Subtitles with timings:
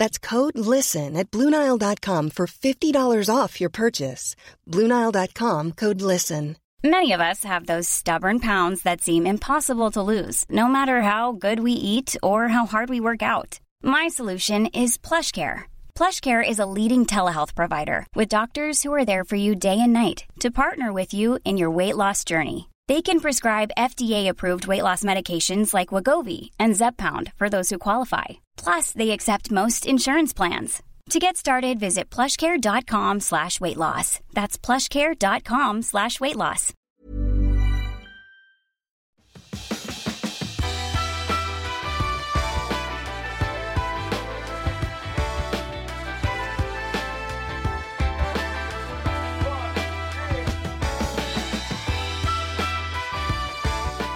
[0.00, 4.34] That's code LISTEN at Bluenile.com for $50 off your purchase.
[4.66, 6.56] Bluenile.com code LISTEN.
[6.82, 11.32] Many of us have those stubborn pounds that seem impossible to lose, no matter how
[11.32, 13.60] good we eat or how hard we work out.
[13.82, 15.64] My solution is PlushCare.
[15.94, 19.92] PlushCare is a leading telehealth provider with doctors who are there for you day and
[19.92, 22.70] night to partner with you in your weight loss journey.
[22.88, 28.40] They can prescribe FDA-approved weight loss medications like Wagovi and Zepbound for those who qualify.
[28.62, 30.82] Plus, they accept most insurance plans.
[31.10, 34.20] To get started, visit plushcare.com slash weight loss.
[34.32, 36.74] That's plushcare.com slash weight loss.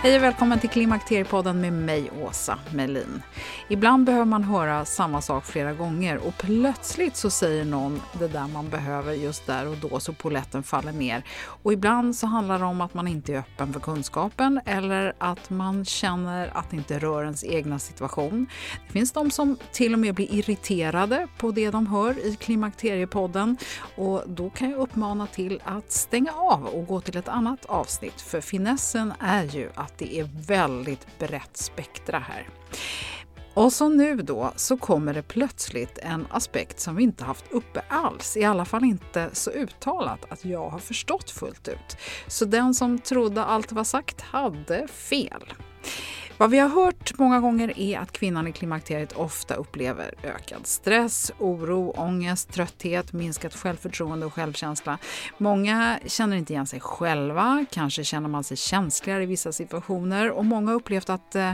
[0.04, 3.22] Hej och välkommen till Klimakteriepodden med mig, Åsa Melin.
[3.68, 8.48] Ibland behöver man höra samma sak flera gånger och plötsligt så säger någon det där
[8.48, 11.24] man behöver just där och då så poletten faller ner.
[11.62, 15.50] Och ibland så handlar det om att man inte är öppen för kunskapen eller att
[15.50, 18.46] man känner att det inte rör ens egna situation.
[18.86, 23.56] Det finns de som till och med blir irriterade på det de hör i Klimakteriepodden
[23.96, 28.20] och då kan jag uppmana till att stänga av och gå till ett annat avsnitt
[28.20, 32.48] för finessen är ju att det är väldigt brett spektra här.
[33.54, 37.82] Och så nu då så kommer det plötsligt en aspekt som vi inte haft uppe
[37.88, 41.96] alls, i alla fall inte så uttalat att jag har förstått fullt ut.
[42.26, 45.54] Så den som trodde allt var sagt hade fel.
[46.38, 51.32] Vad vi har hört många gånger är att kvinnan i klimakteriet ofta upplever ökad stress,
[51.38, 54.98] oro, ångest, trötthet, minskat självförtroende och självkänsla.
[55.38, 60.44] Många känner inte igen sig själva, kanske känner man sig känsligare i vissa situationer och
[60.44, 61.52] många har upplevt att eh,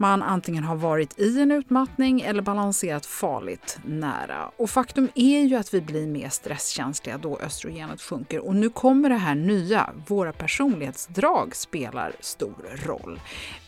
[0.00, 4.50] man antingen har varit i en utmattning eller balanserat farligt nära.
[4.56, 8.38] Och faktum är ju att vi blir mer stresskänsliga då östrogenet sjunker.
[8.38, 13.20] Och nu kommer det här nya, våra personlighetsdrag spelar stor roll.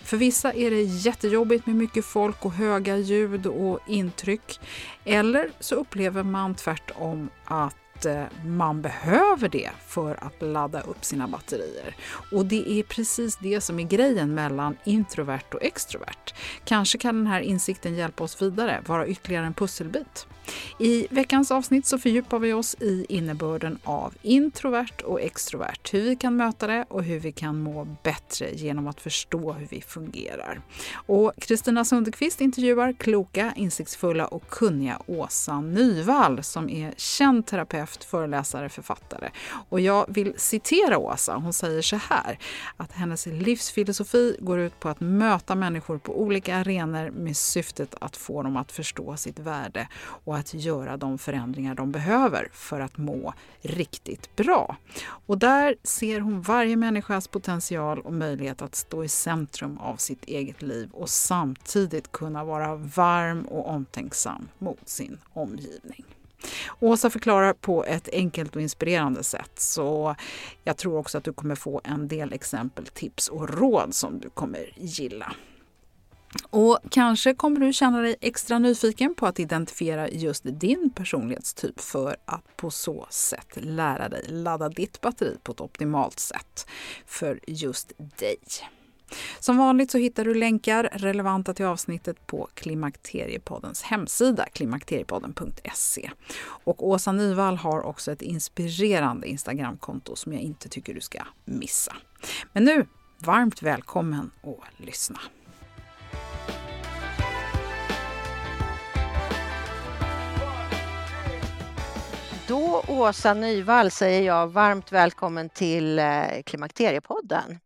[0.04, 4.60] För vissa är det jättejobbigt med mycket folk och höga ljud och intryck.
[5.04, 7.76] Eller så upplever man tvärtom att
[8.06, 11.96] Eh, man behöver det för att ladda upp sina batterier.
[12.32, 16.34] Och det är precis det som är grejen mellan introvert och extrovert.
[16.64, 20.26] Kanske kan den här insikten hjälpa oss vidare, vara ytterligare en pusselbit.
[20.78, 26.16] I veckans avsnitt så fördjupar vi oss i innebörden av introvert och extrovert, hur vi
[26.16, 30.60] kan möta det och hur vi kan må bättre genom att förstå hur vi fungerar.
[30.94, 38.68] Och Kristina Sundekvist intervjuar kloka, insiktsfulla och kunniga Åsa Nyvall som är känd terapeut, föreläsare,
[38.68, 39.30] författare.
[39.68, 41.34] Och jag vill citera Åsa.
[41.34, 42.38] Hon säger så här
[42.76, 48.16] att hennes livsfilosofi går ut på att möta människor på olika arenor med syftet att
[48.16, 49.88] få dem att förstå sitt värde
[50.24, 54.76] och att göra de förändringar de behöver för att må riktigt bra.
[55.26, 60.24] Och där ser hon varje människas potential och möjlighet att stå i centrum av sitt
[60.24, 66.04] eget liv och samtidigt kunna vara varm och omtänksam mot sin omgivning.
[66.80, 70.16] Åsa förklarar på ett enkelt och inspirerande sätt så
[70.64, 74.30] jag tror också att du kommer få en del exempel, tips och råd som du
[74.30, 75.32] kommer gilla.
[76.50, 82.16] Och kanske kommer du känna dig extra nyfiken på att identifiera just din personlighetstyp för
[82.24, 86.66] att på så sätt lära dig ladda ditt batteri på ett optimalt sätt
[87.06, 88.38] för just dig.
[89.40, 96.10] Som vanligt så hittar du länkar relevanta till avsnittet på Klimakteriepoddens hemsida, klimakteriepodden.se.
[96.42, 101.96] Och Åsa Nyvall har också ett inspirerande Instagramkonto som jag inte tycker du ska missa.
[102.52, 102.86] Men nu,
[103.18, 105.20] varmt välkommen att lyssna.
[112.48, 117.58] Då Åsa Nyvall säger jag varmt välkommen till eh, Klimakteriepodden.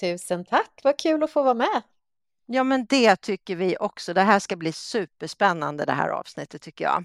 [0.00, 1.82] Tusen tack, vad kul att få vara med.
[2.46, 4.14] Ja men det tycker vi också.
[4.14, 7.04] Det här ska bli superspännande det här avsnittet tycker jag.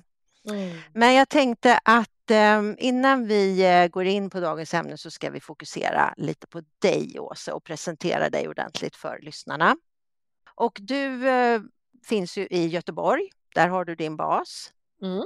[0.49, 0.77] Mm.
[0.93, 5.29] Men jag tänkte att eh, innan vi eh, går in på dagens ämne så ska
[5.29, 9.77] vi fokusera lite på dig Åsa och presentera dig ordentligt för lyssnarna.
[10.55, 11.61] Och du eh,
[12.05, 14.73] finns ju i Göteborg, där har du din bas.
[15.01, 15.25] Mm.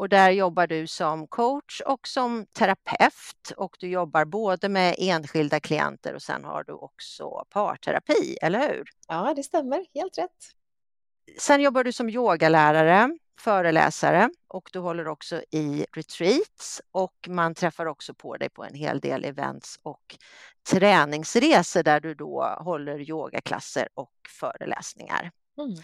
[0.00, 5.60] Och där jobbar du som coach och som terapeut och du jobbar både med enskilda
[5.60, 8.84] klienter och sen har du också parterapi, eller hur?
[9.08, 9.86] Ja, det stämmer.
[9.94, 10.50] Helt rätt.
[11.38, 17.86] Sen jobbar du som yogalärare, föreläsare och du håller också i retreats och man träffar
[17.86, 20.16] också på dig på en hel del events och
[20.70, 25.30] träningsresor där du då håller yogaklasser och föreläsningar.
[25.58, 25.76] Mm.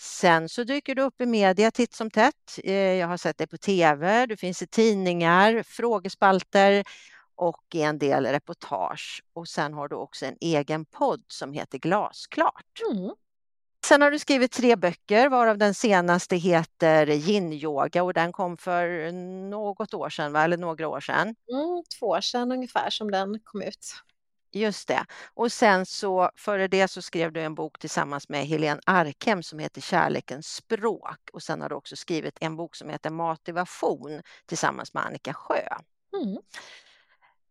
[0.00, 2.58] Sen så dyker du upp i media titt som tätt.
[2.64, 6.84] Eh, jag har sett dig på tv, du finns i tidningar, frågespalter
[7.36, 9.22] och i en del reportage.
[9.32, 12.82] Och sen har du också en egen podd som heter Glasklart.
[12.92, 13.10] Mm.
[13.86, 19.12] Sen har du skrivit tre böcker varav den senaste heter Yin-yoga och den kom för
[19.50, 20.44] något år sedan, va?
[20.44, 21.22] eller några år sedan.
[21.52, 23.94] Mm, två år sedan ungefär som den kom ut.
[24.52, 25.04] Just det.
[25.34, 29.58] Och sen så före det så skrev du en bok tillsammans med Helene Arkhem som
[29.58, 34.94] heter Kärlekens språk och sen har du också skrivit en bok som heter Motivation tillsammans
[34.94, 35.62] med Annika Sjö.
[36.22, 36.38] Mm.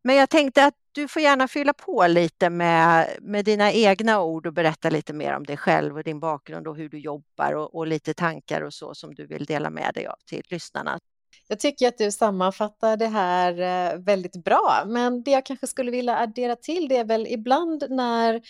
[0.04, 4.48] Men jag tänkte att du får gärna fylla på lite med, med dina egna ord
[4.48, 7.76] och berätta lite mer om dig själv och din bakgrund och hur du jobbar och,
[7.76, 11.00] och lite tankar och så som du vill dela med dig av till lyssnarna.
[11.48, 13.52] Jag tycker att du sammanfattar det här
[13.94, 17.84] eh, väldigt bra, men det jag kanske skulle vilja addera till det är väl ibland
[17.90, 18.42] när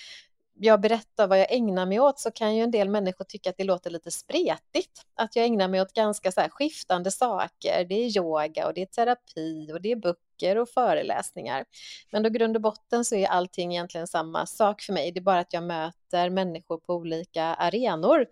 [0.60, 3.58] jag berättar vad jag ägnar mig åt så kan ju en del människor tycka att
[3.58, 5.02] det låter lite spretigt.
[5.16, 7.86] Att jag ägnar mig åt ganska så skiftande saker.
[7.90, 11.66] Det är yoga och det är terapi och det är böcker böcker och föreläsningar.
[12.12, 15.12] Men då grund och botten så är allting egentligen samma sak för mig.
[15.12, 18.26] Det är bara att jag möter människor på olika arenor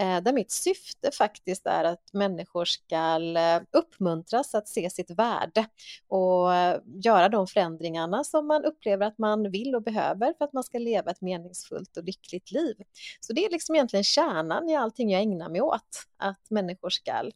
[0.00, 5.66] eh, där mitt syfte faktiskt är att människor ska eh, uppmuntras att se sitt värde
[6.08, 10.52] och eh, göra de förändringarna som man upplever att man vill och behöver för att
[10.52, 12.76] man ska leva ett meningsfullt och lyckligt liv.
[13.20, 17.30] Så det är liksom egentligen kärnan i allting jag ägnar mig åt, att människor ska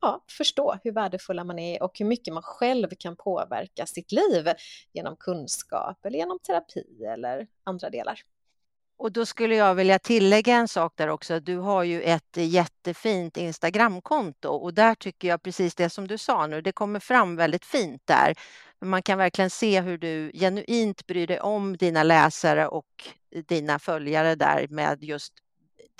[0.00, 4.48] ja, förstå hur värdefulla man är och hur mycket man själv kan påverka sitt liv
[4.92, 8.20] genom kunskap eller genom terapi eller andra delar.
[8.96, 11.40] Och då skulle jag vilja tillägga en sak där också.
[11.40, 16.46] Du har ju ett jättefint Instagramkonto och där tycker jag precis det som du sa
[16.46, 18.34] nu, det kommer fram väldigt fint där.
[18.80, 22.86] Man kan verkligen se hur du genuint bryr dig om dina läsare och
[23.48, 25.34] dina följare där med just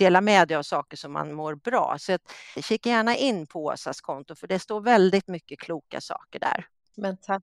[0.01, 1.97] dela med dig av saker som man mår bra.
[1.99, 2.23] Så att,
[2.65, 6.67] kika gärna in på Åsas konto för det står väldigt mycket kloka saker där.
[6.97, 7.43] Men tack.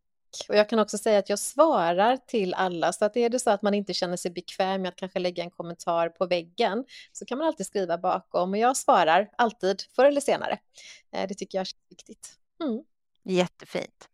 [0.49, 3.49] Och jag kan också säga att jag svarar till alla, så att är det så
[3.49, 7.25] att man inte känner sig bekväm med att kanske lägga en kommentar på väggen så
[7.25, 10.59] kan man alltid skriva bakom och jag svarar alltid, förr eller senare.
[11.11, 12.29] Eh, det tycker jag är viktigt.
[12.63, 12.83] Mm.
[13.23, 14.09] Jättefint.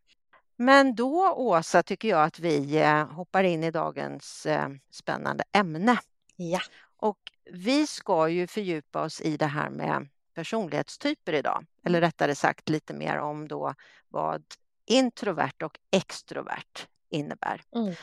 [0.55, 5.97] Men då, Åsa, tycker jag att vi eh, hoppar in i dagens eh, spännande ämne.
[6.35, 6.59] Ja.
[7.03, 7.19] Och
[7.51, 12.07] vi ska ju fördjupa oss i det här med personlighetstyper idag, eller mm.
[12.07, 13.73] rättare sagt lite mer om då
[14.09, 14.43] vad
[14.85, 17.61] introvert och extrovert innebär.
[17.75, 17.93] Mm.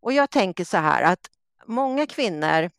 [0.00, 1.30] Och jag tänker så här att
[1.66, 2.70] många kvinnor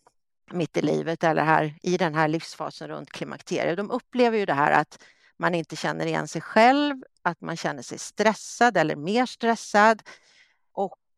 [0.51, 4.53] mitt i livet eller här i den här livsfasen runt klimakteriet, de upplever ju det
[4.53, 5.03] här att
[5.37, 10.03] man inte känner igen sig själv, att man känner sig stressad eller mer stressad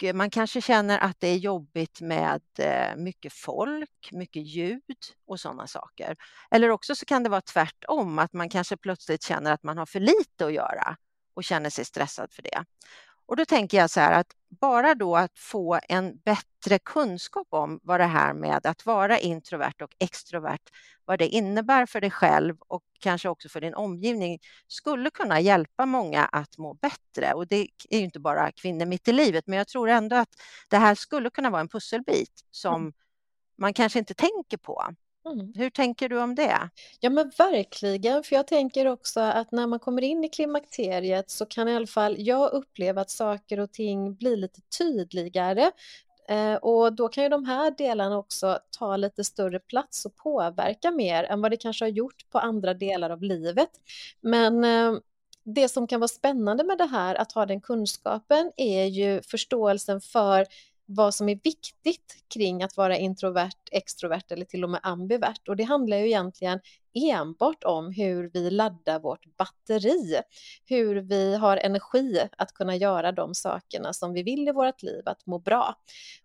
[0.04, 4.82] Eh, man kanske känner att det är jobbigt med eh, mycket folk, mycket ljud
[5.28, 6.16] och sådana saker.
[6.52, 9.86] Eller också så kan det vara tvärtom, att man kanske plötsligt känner att man har
[9.86, 10.98] för lite att göra
[11.34, 12.66] och känner sig stressad för det.
[13.26, 14.28] Och då tänker jag så här att
[14.62, 19.82] bara då att få en bättre kunskap om vad det här med att vara introvert
[19.82, 20.70] och extrovert,
[21.06, 25.86] vad det innebär för dig själv och kanske också för din omgivning skulle kunna hjälpa
[25.86, 27.34] många att må bättre.
[27.34, 30.36] Och det är ju inte bara kvinnor mitt i livet, men jag tror ändå att
[30.70, 32.94] det här skulle kunna vara en pusselbit som mm.
[33.58, 34.94] man kanske inte tänker på.
[35.26, 35.54] Mm.
[35.56, 36.70] Hur tänker du om det?
[37.00, 41.46] Ja men verkligen, för jag tänker också att när man kommer in i klimakteriet så
[41.46, 45.72] kan i alla fall jag uppleva att saker och ting blir lite tydligare
[46.30, 50.92] eh, och då kan ju de här delarna också ta lite större plats och påverka
[50.92, 53.70] mer än vad det kanske har gjort på andra delar av livet.
[54.22, 54.94] Men eh,
[55.46, 60.02] det som kan vara spännande med det här, att ha den kunskapen, är ju förståelsen
[60.02, 60.46] för
[60.86, 65.48] vad som är viktigt kring att vara introvert, extrovert eller till och med ambivert.
[65.48, 66.60] Och det handlar ju egentligen
[66.94, 70.22] enbart om hur vi laddar vårt batteri,
[70.66, 75.02] hur vi har energi att kunna göra de sakerna som vi vill i vårt liv,
[75.06, 75.76] att må bra.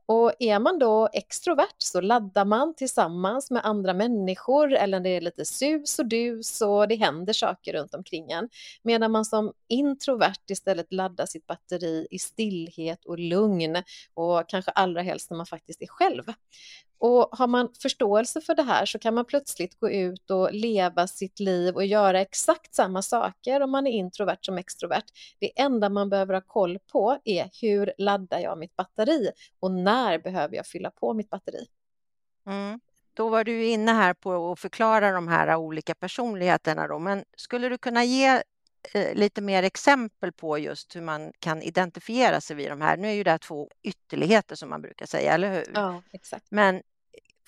[0.06, 5.20] Och är man då extrovert så laddar man tillsammans med andra människor eller det är
[5.20, 8.48] lite sus och dus och det händer saker runt omkring en.
[8.82, 13.76] Medan man som introvert istället laddar sitt batteri i stillhet och lugn
[14.14, 16.22] och kanske allra helst när man faktiskt är själv.
[16.98, 21.06] Och har man förståelse för det här så kan man plötsligt gå ut och leva
[21.06, 25.04] sitt liv och göra exakt samma saker om man är introvert som extrovert.
[25.38, 30.18] Det enda man behöver ha koll på är hur laddar jag mitt batteri och när
[30.18, 31.66] behöver jag fylla på mitt batteri?
[32.46, 32.80] Mm.
[33.14, 37.68] Då var du inne här på att förklara de här olika personligheterna då, men skulle
[37.68, 38.42] du kunna ge
[38.94, 42.96] eh, lite mer exempel på just hur man kan identifiera sig vid de här.
[42.96, 45.70] Nu är ju det två ytterligheter som man brukar säga, eller hur?
[45.74, 46.46] Ja, exakt.
[46.50, 46.82] Men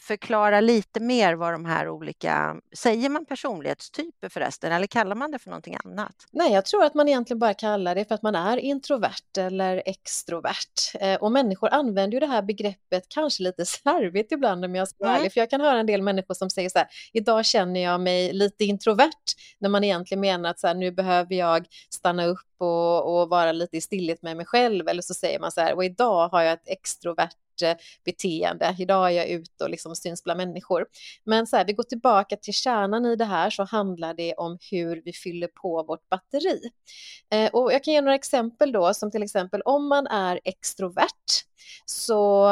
[0.01, 5.39] förklara lite mer vad de här olika, säger man personlighetstyper förresten eller kallar man det
[5.39, 6.15] för någonting annat?
[6.31, 9.83] Nej, jag tror att man egentligen bara kallar det för att man är introvert eller
[9.87, 10.95] extrovert.
[11.01, 14.97] Eh, och människor använder ju det här begreppet kanske lite slarvigt ibland om jag ska
[14.99, 15.21] vara mm.
[15.21, 18.01] ärlig, för jag kan höra en del människor som säger så här, idag känner jag
[18.01, 22.50] mig lite introvert, när man egentligen menar att så här, nu behöver jag stanna upp
[22.61, 25.75] och, och vara lite i stillhet med mig själv, eller så säger man så här,
[25.75, 28.77] och idag har jag ett extrovert eh, beteende.
[28.79, 30.87] Idag är jag ute och liksom syns bland människor.
[31.25, 34.59] Men så här, vi går tillbaka till kärnan i det här så handlar det om
[34.71, 36.61] hur vi fyller på vårt batteri.
[37.33, 41.45] Eh, och jag kan ge några exempel då, som till exempel om man är extrovert
[41.87, 42.49] så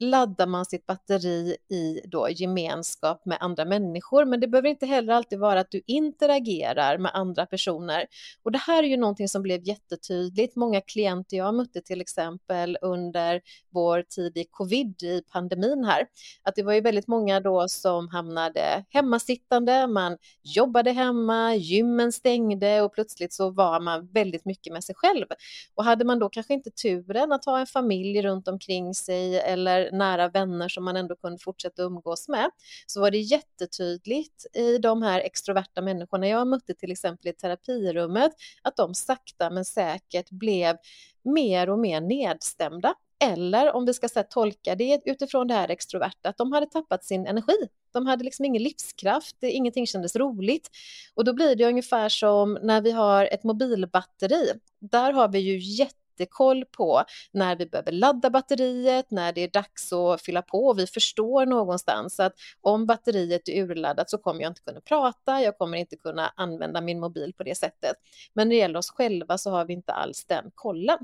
[0.00, 4.24] laddar man sitt batteri i då gemenskap med andra människor.
[4.24, 8.06] Men det behöver inte heller alltid vara att du interagerar med andra personer.
[8.42, 10.56] Och det här är ju någonting som blev jättetydligt.
[10.56, 13.40] Många klienter jag mötte till exempel under
[13.70, 16.06] vår tid i covid, i pandemin här,
[16.42, 22.82] att det var ju väldigt många då som hamnade hemmasittande, man jobbade hemma, gymmen stängde
[22.82, 25.26] och plötsligt så var man väldigt mycket med sig själv.
[25.74, 29.89] Och hade man då kanske inte turen att ha en familj runt omkring sig eller
[29.92, 32.50] nära vänner som man ändå kunde fortsätta umgås med,
[32.86, 38.32] så var det jättetydligt i de här extroverta människorna jag mötte till exempel i terapirummet,
[38.62, 40.76] att de sakta men säkert blev
[41.24, 42.94] mer och mer nedstämda.
[43.22, 47.04] Eller om vi ska här, tolka det utifrån det här extroverta, att de hade tappat
[47.04, 47.68] sin energi.
[47.92, 50.70] De hade liksom ingen livskraft, ingenting kändes roligt.
[51.14, 54.52] Och då blir det ungefär som när vi har ett mobilbatteri.
[54.78, 59.48] Där har vi ju jätte jättekoll på när vi behöver ladda batteriet, när det är
[59.48, 60.66] dags att fylla på.
[60.66, 65.42] och Vi förstår någonstans att om batteriet är urladdat så kommer jag inte kunna prata,
[65.42, 67.96] jag kommer inte kunna använda min mobil på det sättet.
[68.34, 70.98] Men när det gäller oss själva så har vi inte alls den kollen.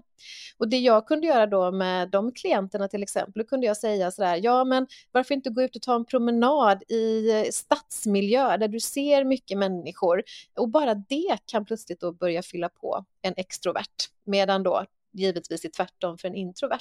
[0.58, 4.11] Och det jag kunde göra då med de klienterna till exempel, då kunde jag säga
[4.11, 8.80] sådär, ja men varför inte gå ut och ta en promenad i stadsmiljö där du
[8.80, 10.23] ser mycket människor
[10.56, 14.09] och bara det kan plötsligt då börja fylla på en extrovert.
[14.25, 16.80] Medan då givetvis är tvärtom för en introvert.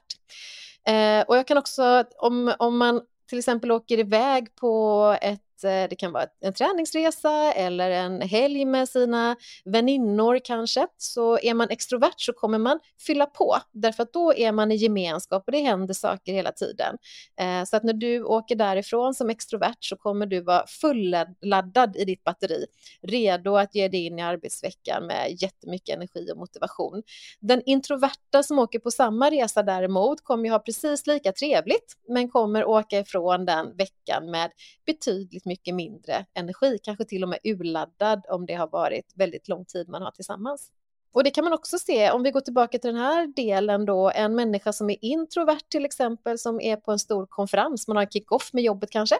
[0.87, 5.89] Eh, och jag kan också, om, om man till exempel åker iväg på ett Eh,
[5.89, 9.35] det kan vara en träningsresa eller en helg med sina
[9.65, 10.88] väninnor kanske.
[10.97, 14.75] Så är man extrovert så kommer man fylla på därför att då är man i
[14.75, 16.97] gemenskap och det händer saker hela tiden.
[17.39, 22.05] Eh, så att när du åker därifrån som extrovert så kommer du vara fulladdad i
[22.05, 22.65] ditt batteri,
[23.01, 27.03] redo att ge dig in i arbetsveckan med jättemycket energi och motivation.
[27.39, 32.29] Den introverta som åker på samma resa däremot kommer ju ha precis lika trevligt men
[32.29, 34.51] kommer åka ifrån den veckan med
[34.85, 39.65] betydligt mycket mindre energi, kanske till och med urladdad om det har varit väldigt lång
[39.65, 40.71] tid man har tillsammans.
[41.15, 44.11] Och det kan man också se om vi går tillbaka till den här delen då,
[44.15, 48.03] en människa som är introvert till exempel, som är på en stor konferens, man har
[48.03, 49.15] en kick-off med jobbet kanske.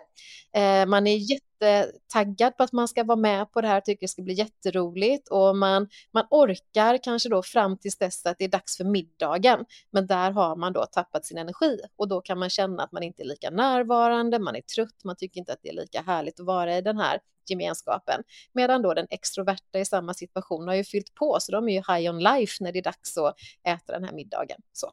[0.54, 4.02] Eh, man är jätte jättetaggad på att man ska vara med på det här, tycker
[4.02, 8.46] det ska bli jätteroligt och man, man orkar kanske då fram tills dess att det
[8.46, 9.66] är dags för middagen.
[9.92, 13.04] Men där har man då tappat sin energi och då kan man känna att man
[13.04, 16.40] inte är lika närvarande, man är trött, man tycker inte att det är lika härligt
[16.40, 17.20] att vara i den här
[17.50, 18.24] gemenskapen.
[18.54, 21.96] Medan då den extroverta i samma situation har ju fyllt på, så de är ju
[21.96, 24.62] high on life när det är dags att äta den här middagen.
[24.74, 24.92] Så.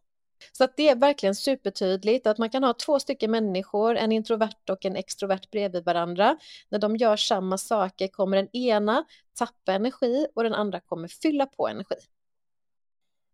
[0.52, 4.70] Så att det är verkligen supertydligt att man kan ha två stycken människor, en introvert
[4.70, 6.36] och en extrovert bredvid varandra.
[6.68, 9.04] När de gör samma saker kommer den ena
[9.38, 11.96] tappa energi och den andra kommer fylla på energi.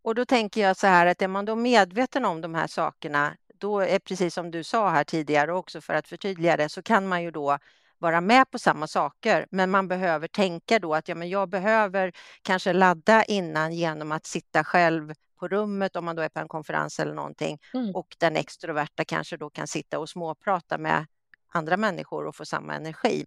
[0.03, 3.37] Och då tänker jag så här att är man då medveten om de här sakerna,
[3.55, 7.09] då är precis som du sa här tidigare också för att förtydliga det, så kan
[7.09, 7.59] man ju då
[7.99, 9.47] vara med på samma saker.
[9.51, 12.13] Men man behöver tänka då att ja, men jag behöver
[12.43, 16.49] kanske ladda innan genom att sitta själv på rummet om man då är på en
[16.49, 17.95] konferens eller någonting mm.
[17.95, 21.07] och den extroverta kanske då kan sitta och småprata med
[21.53, 23.25] andra människor och få samma energi.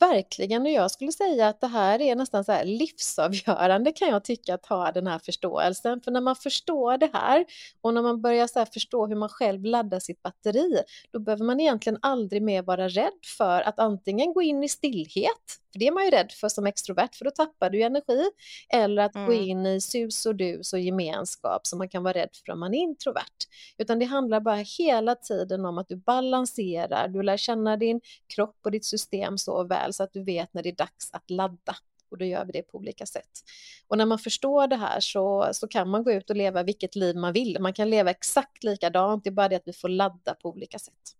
[0.00, 4.24] Verkligen, och jag skulle säga att det här är nästan så här livsavgörande kan jag
[4.24, 6.00] tycka att ha den här förståelsen.
[6.00, 7.44] För när man förstår det här
[7.80, 11.60] och när man börjar så förstå hur man själv laddar sitt batteri, då behöver man
[11.60, 15.92] egentligen aldrig mer vara rädd för att antingen gå in i stillhet, för det är
[15.92, 18.30] man ju rädd för som extrovert, för då tappar du energi,
[18.72, 19.26] eller att mm.
[19.26, 22.60] gå in i sus och dus och gemenskap som man kan vara rädd för om
[22.60, 23.46] man är introvert.
[23.78, 28.00] Utan det handlar bara hela tiden om att du balanserar, du lär känna din
[28.34, 31.30] kropp och ditt system så väl så att du vet när det är dags att
[31.30, 31.76] ladda
[32.10, 33.30] och då gör vi det på olika sätt.
[33.88, 36.96] Och när man förstår det här så, så kan man gå ut och leva vilket
[36.96, 37.56] liv man vill.
[37.60, 40.78] Man kan leva exakt likadant, det är bara det att vi får ladda på olika
[40.78, 41.19] sätt.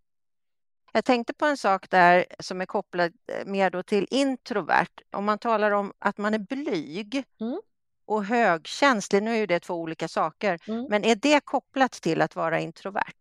[0.93, 5.01] Jag tänkte på en sak där som är kopplad eh, mer då till introvert.
[5.11, 7.61] Om man talar om att man är blyg mm.
[8.05, 10.87] och högkänslig, nu är det två olika saker, mm.
[10.91, 13.20] men är det kopplat till att vara introvert?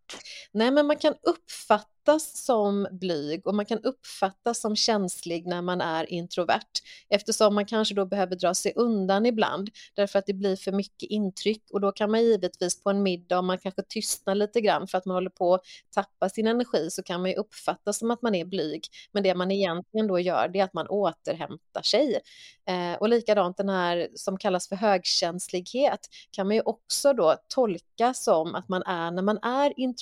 [0.51, 5.81] Nej, men man kan uppfattas som blyg och man kan uppfattas som känslig när man
[5.81, 10.55] är introvert eftersom man kanske då behöver dra sig undan ibland därför att det blir
[10.55, 14.35] för mycket intryck och då kan man givetvis på en middag om man kanske tystnar
[14.35, 15.61] lite grann för att man håller på att
[15.93, 18.83] tappa sin energi så kan man ju uppfattas som att man är blyg.
[19.11, 22.19] Men det man egentligen då gör det är att man återhämtar sig.
[22.65, 25.99] Eh, och likadant den här som kallas för högkänslighet
[26.31, 29.98] kan man ju också då tolka som att man är när man är introvert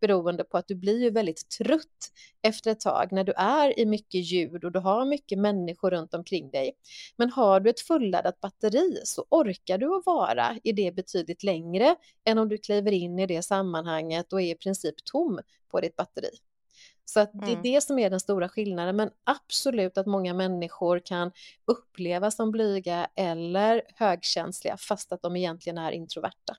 [0.00, 2.12] beroende på att du blir ju väldigt väldigt trött
[2.42, 6.14] efter ett tag när du är i mycket ljud och du har mycket människor runt
[6.14, 6.72] omkring dig.
[7.16, 11.96] Men har du ett fulladdat batteri så orkar du att vara i det betydligt längre
[12.24, 15.40] än om du kliver in i det sammanhanget och är i princip tom
[15.70, 16.30] på ditt batteri.
[17.06, 17.62] Så att det är mm.
[17.62, 21.32] det som är den stora skillnaden, men absolut att många människor kan
[21.66, 26.56] upplevas som blyga eller högkänsliga fast att de egentligen är introverta.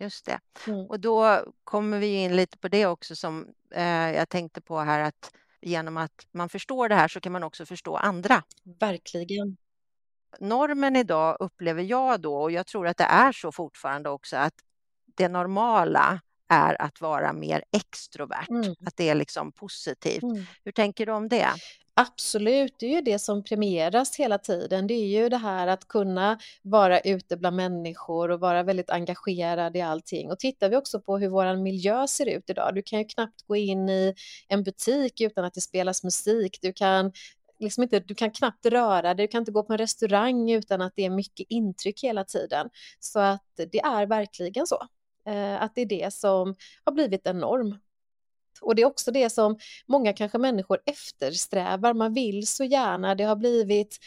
[0.00, 0.40] Just det.
[0.66, 0.86] Mm.
[0.86, 5.00] Och då kommer vi in lite på det också som eh, jag tänkte på här
[5.00, 8.42] att genom att man förstår det här så kan man också förstå andra.
[8.80, 9.56] Verkligen.
[10.40, 14.54] Normen idag upplever jag då, och jag tror att det är så fortfarande också, att
[15.16, 18.74] det normala är att vara mer extrovert, mm.
[18.86, 20.22] att det är liksom positivt.
[20.22, 20.44] Mm.
[20.64, 21.48] Hur tänker du om det?
[21.98, 24.86] Absolut, det är ju det som premieras hela tiden.
[24.86, 29.76] Det är ju det här att kunna vara ute bland människor och vara väldigt engagerad
[29.76, 30.30] i allting.
[30.30, 33.42] Och tittar vi också på hur vår miljö ser ut idag, du kan ju knappt
[33.46, 34.14] gå in i
[34.48, 36.58] en butik utan att det spelas musik.
[36.62, 37.12] Du kan
[37.58, 40.80] liksom inte, du kan knappt röra dig, du kan inte gå på en restaurang utan
[40.82, 42.68] att det är mycket intryck hela tiden.
[43.00, 44.78] Så att det är verkligen så.
[45.26, 46.54] Eh, att det är det som
[46.84, 47.78] har blivit en norm
[48.60, 51.94] och det är också det som många kanske människor eftersträvar.
[51.94, 53.98] Man vill så gärna, det har blivit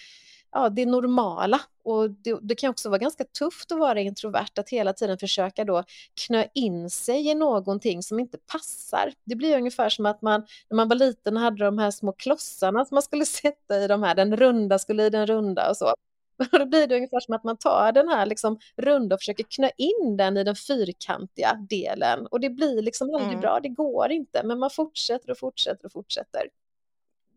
[0.51, 1.62] ja, det normala.
[1.83, 5.65] Och det, det, kan också vara ganska tufft att vara introvert, att hela tiden försöka
[5.65, 5.83] då
[6.27, 9.13] knö in sig i någonting som inte passar.
[9.23, 12.85] Det blir ungefär som att man, när man var liten hade de här små klossarna
[12.85, 15.93] som man skulle sätta i de här, den runda skulle i den runda och så.
[16.52, 19.69] Då blir det ungefär som att man tar den här liksom runda och försöker knö
[19.78, 23.41] in den i den fyrkantiga delen och det blir liksom aldrig mm.
[23.41, 26.49] bra, det går inte, men man fortsätter och fortsätter och fortsätter.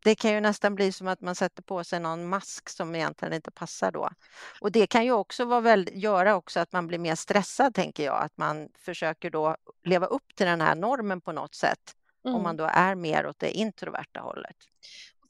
[0.04, 3.34] Det kan ju nästan bli som att man sätter på sig någon mask som egentligen
[3.34, 4.10] inte passar då.
[4.60, 8.04] Och det kan ju också vara väl, göra också att man blir mer stressad, tänker
[8.04, 11.92] jag, att man försöker då leva upp till den här normen på något sätt,
[12.24, 12.36] mm.
[12.36, 14.56] om man då är mer åt det introverta hållet.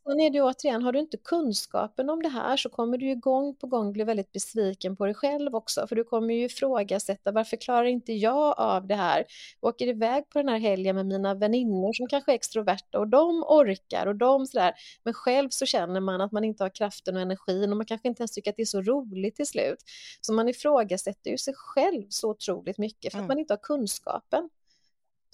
[0.04, 3.14] Sen är det återigen, har du inte kunskapen om det här så kommer du ju
[3.16, 7.32] gång på gång bli väldigt besviken på dig själv också, för du kommer ju ifrågasätta
[7.32, 9.24] varför klarar inte jag av det här?
[9.60, 13.08] Jag åker iväg på den här helgen med mina väninnor som kanske är extroverta och
[13.08, 14.72] de orkar och de sådär,
[15.04, 18.08] men själv så känner man att man inte har kraften och energin och man kanske
[18.08, 19.78] inte ens tycker att det är så roligt till slut.
[20.20, 23.28] Så man ifrågasätter ju sig själv så otroligt mycket för att mm.
[23.28, 24.48] man inte har kunskapen.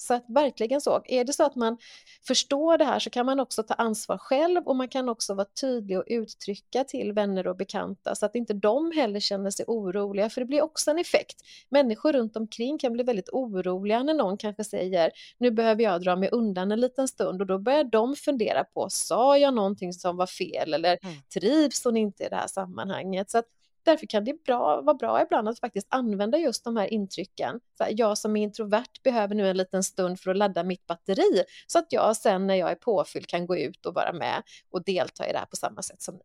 [0.01, 1.03] Så att verkligen så.
[1.05, 1.79] Är det så att man
[2.27, 5.47] förstår det här så kan man också ta ansvar själv och man kan också vara
[5.61, 10.31] tydlig och uttrycka till vänner och bekanta så att inte de heller känner sig oroliga
[10.31, 11.37] för det blir också en effekt.
[11.69, 16.17] Människor runt omkring kan bli väldigt oroliga när någon kanske säger nu behöver jag dra
[16.17, 20.17] mig undan en liten stund och då börjar de fundera på sa jag någonting som
[20.17, 21.15] var fel eller mm.
[21.35, 23.31] trivs hon inte i det här sammanhanget?
[23.31, 23.47] Så att
[23.89, 27.61] Därför kan det bra, vara bra ibland att faktiskt använda just de här intrycken.
[27.79, 30.87] Så här, jag som är introvert behöver nu en liten stund för att ladda mitt
[30.87, 34.43] batteri så att jag sen när jag är påfylld kan gå ut och vara med
[34.71, 36.21] och delta i det här på samma sätt som ni.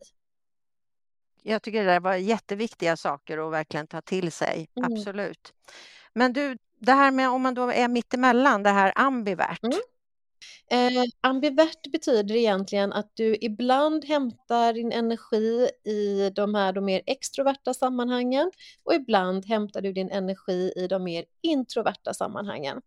[1.44, 4.94] Jag tycker det där var jätteviktiga saker att verkligen ta till sig, mm.
[4.94, 5.54] absolut.
[6.14, 9.64] Men du, det här med om man då är mittemellan, det här ambivert.
[9.64, 9.78] Mm.
[10.72, 17.02] Eh, ambivert betyder egentligen att du ibland hämtar din energi i de här de mer
[17.06, 18.52] extroverta sammanhangen
[18.84, 22.82] och ibland hämtar du din energi i de mer introverta sammanhangen.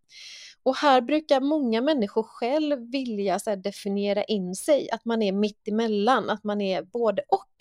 [0.63, 5.67] Och här brukar många människor själv vilja så definiera in sig, att man är mitt
[5.67, 7.55] emellan, att man är både och.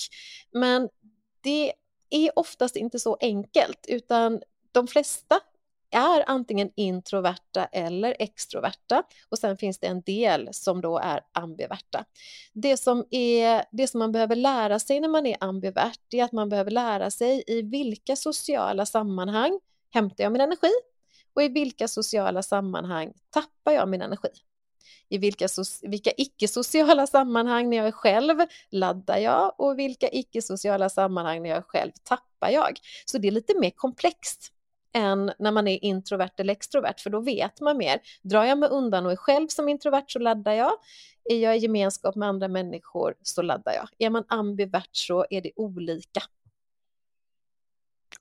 [0.53, 0.89] Men
[1.41, 1.73] det
[2.11, 4.41] är oftast inte så enkelt, utan
[4.73, 5.41] de flesta
[5.91, 12.05] är antingen introverta eller extroverta och sen finns det en del som då är ambiverta.
[12.53, 16.33] Det som, är, det som man behöver lära sig när man är ambivert är att
[16.33, 20.73] man behöver lära sig i vilka sociala sammanhang hämtar jag min energi
[21.35, 24.29] och i vilka sociala sammanhang tappar jag min energi.
[25.09, 25.49] I vilka,
[25.83, 28.37] vilka icke-sociala sammanhang när jag är själv
[28.71, 32.79] laddar jag och vilka icke-sociala sammanhang när jag är själv tappar jag.
[33.05, 34.53] Så det är lite mer komplext
[34.97, 38.01] än när man är introvert eller extrovert, för då vet man mer.
[38.23, 40.73] Drar jag mig undan och är själv som introvert så laddar jag.
[41.31, 43.89] Är jag i gemenskap med andra människor så laddar jag.
[43.99, 46.23] Är man ambivert så är det olika.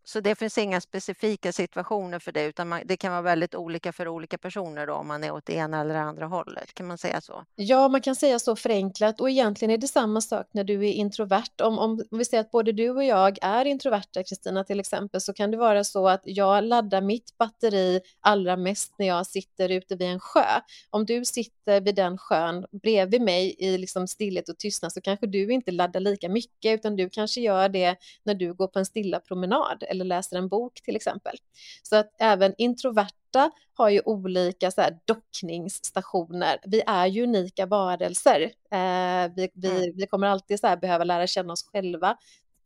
[0.08, 3.94] Så det finns inga specifika situationer för det, utan man, det kan vara väldigt olika
[3.94, 6.74] för olika personer då, om man är åt det ena eller andra hållet.
[6.74, 7.44] Kan man säga så?
[7.56, 10.92] Ja, man kan säga så förenklat och egentligen är det samma sak när du är
[10.92, 11.62] introvert.
[11.62, 15.34] Om, om vi säger att både du och jag är introverta, Kristina till exempel, så
[15.34, 19.96] kan det vara så att jag laddar mitt batteri allra mest när jag sitter ute
[19.96, 20.46] vid en sjö.
[20.90, 25.28] Om du sitter vid den sjön bredvid mig i liksom stillhet och tystnad så kanske
[25.28, 28.86] du inte laddar lika mycket, utan du kanske gör det när du går på en
[28.86, 31.38] stilla promenad eller läser en bok till exempel.
[31.84, 36.58] Så att även introverta har ju olika så här, dockningsstationer.
[36.66, 38.42] Vi är ju unika varelser.
[38.72, 39.92] Eh, vi, vi, mm.
[39.96, 42.18] vi, kommer alltid så här, behöva lära känna oss själva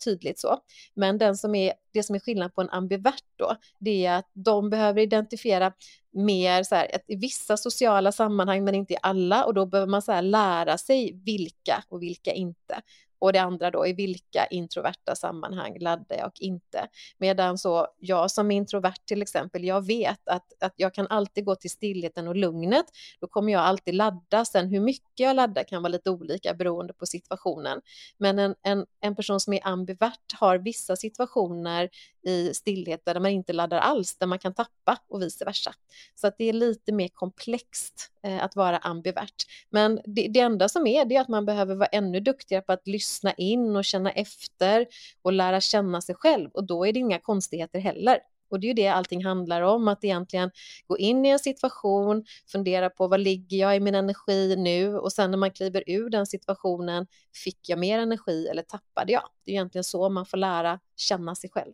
[0.05, 0.57] tydligt så.
[0.93, 4.29] Men den som är, det som är skillnad på en ambivert då, det är att
[4.33, 5.73] de behöver identifiera
[6.11, 10.01] mer så här, i vissa sociala sammanhang men inte i alla och då behöver man
[10.01, 12.81] så här, lära sig vilka och vilka inte.
[13.19, 16.87] Och det andra då, i vilka introverta sammanhang laddar jag och inte?
[17.17, 21.55] Medan så jag som introvert till exempel, jag vet att, att jag kan alltid gå
[21.55, 22.85] till stillheten och lugnet.
[23.19, 24.45] Då kommer jag alltid ladda.
[24.45, 27.81] Sen hur mycket jag laddar kan vara lite olika beroende på situationen.
[28.17, 31.89] Men en, en, en person som är ambivert har vissa situationer
[32.23, 35.73] i stillhet där man inte laddar alls, där man kan tappa och vice versa.
[36.15, 39.45] Så att det är lite mer komplext eh, att vara ambivert.
[39.69, 42.71] Men det, det enda som är, det är att man behöver vara ännu duktigare på
[42.71, 44.87] att lyssna in och känna efter
[45.21, 48.19] och lära känna sig själv och då är det inga konstigheter heller.
[48.49, 50.51] Och det är ju det allting handlar om, att egentligen
[50.87, 55.11] gå in i en situation, fundera på vad ligger jag i min energi nu och
[55.13, 57.07] sen när man kliver ur den situationen,
[57.43, 59.23] fick jag mer energi eller tappade jag?
[59.45, 61.73] Det är egentligen så man får lära känna sig själv.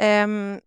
[0.00, 0.60] Ehm,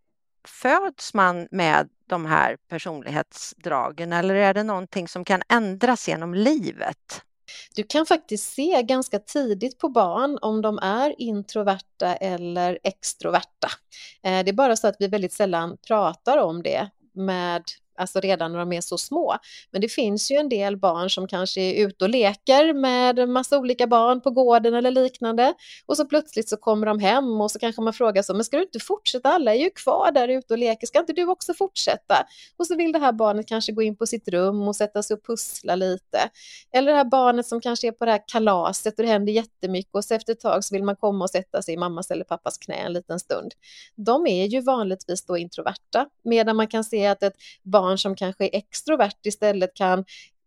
[0.47, 7.21] föds man med de här personlighetsdragen eller är det någonting som kan ändras genom livet?
[7.75, 13.67] Du kan faktiskt se ganska tidigt på barn om de är introverta eller extroverta.
[14.23, 17.63] Eh, det är bara så att vi väldigt sällan pratar om det med
[17.97, 19.35] alltså redan när de är så små.
[19.71, 23.31] Men det finns ju en del barn som kanske är ute och leker med en
[23.31, 25.53] massa olika barn på gården eller liknande
[25.85, 28.57] och så plötsligt så kommer de hem och så kanske man frågar så, men ska
[28.57, 29.29] du inte fortsätta?
[29.29, 32.27] Alla är ju kvar där ute och leker, ska inte du också fortsätta?
[32.57, 35.13] Och så vill det här barnet kanske gå in på sitt rum och sätta sig
[35.13, 36.29] och pussla lite.
[36.73, 39.95] Eller det här barnet som kanske är på det här kalaset och det händer jättemycket
[39.95, 42.23] och så efter ett tag så vill man komma och sätta sig i mammas eller
[42.23, 43.51] pappas knä en liten stund.
[43.95, 48.45] De är ju vanligtvis då introverta, medan man kan se att ett barn som kanske
[48.45, 50.05] är extrovert istället kan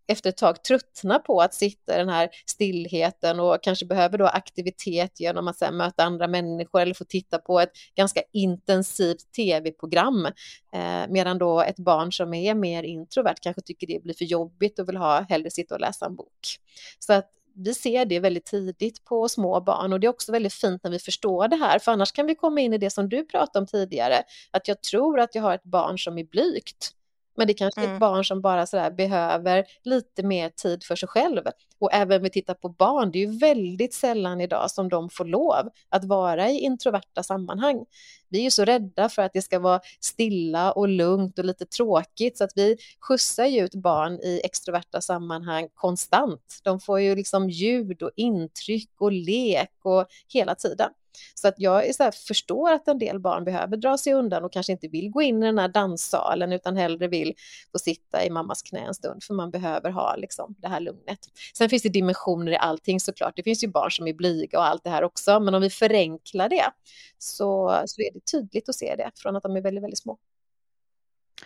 [0.08, 4.26] efter ett tag tröttna på att sitta i den här stillheten och kanske behöver då
[4.26, 10.26] aktivitet genom att här, möta andra människor eller få titta på ett ganska intensivt tv-program.
[10.72, 14.78] Eh, medan då ett barn som är mer introvert kanske tycker det blir för jobbigt
[14.78, 16.58] och vill ha hellre sitta och läsa en bok.
[16.98, 20.52] Så att vi ser det väldigt tidigt på små barn och det är också väldigt
[20.52, 23.08] fint när vi förstår det här, för annars kan vi komma in i det som
[23.08, 26.92] du pratade om tidigare, att jag tror att jag har ett barn som är blygt.
[27.36, 27.98] Men det kanske är ett mm.
[27.98, 31.42] barn som bara sådär behöver lite mer tid för sig själv.
[31.78, 35.10] Och även om vi tittar på barn, det är ju väldigt sällan idag som de
[35.10, 37.84] får lov att vara i introverta sammanhang.
[38.28, 41.66] Vi är ju så rädda för att det ska vara stilla och lugnt och lite
[41.66, 46.60] tråkigt så att vi skjutsar ju ut barn i extroverta sammanhang konstant.
[46.64, 50.90] De får ju liksom ljud och intryck och lek och hela tiden.
[51.34, 54.52] Så att jag så här, förstår att en del barn behöver dra sig undan och
[54.52, 57.34] kanske inte vill gå in i den här danssalen utan hellre vill
[57.72, 61.18] få sitta i mammas knä en stund för man behöver ha liksom, det här lugnet.
[61.54, 63.36] Sen finns det dimensioner i allting såklart.
[63.36, 65.70] Det finns ju barn som är blyga och allt det här också, men om vi
[65.70, 66.70] förenklar det
[67.18, 70.18] så, så är det tydligt att se det från att de är väldigt, väldigt små.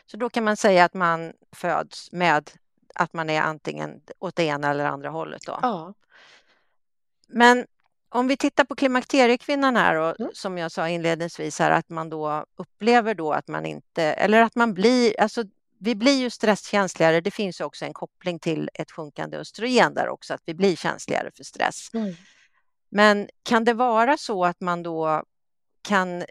[0.06, 2.50] Så då kan man säga att man föds med
[2.94, 5.58] att man är antingen åt det ena eller andra hållet då?
[5.62, 5.94] Ja.
[7.28, 7.66] Men
[8.10, 10.30] om vi tittar på klimakteriekvinnan här och mm.
[10.34, 14.54] som jag sa inledningsvis här att man då upplever då att man inte, eller att
[14.54, 15.44] man blir, alltså
[15.78, 17.20] vi blir ju stresskänsligare.
[17.20, 21.30] Det finns också en koppling till ett sjunkande östrogen där också, att vi blir känsligare
[21.36, 21.90] för stress.
[21.94, 22.14] Mm.
[22.88, 25.24] Men kan det vara så att man då
[25.82, 26.24] kan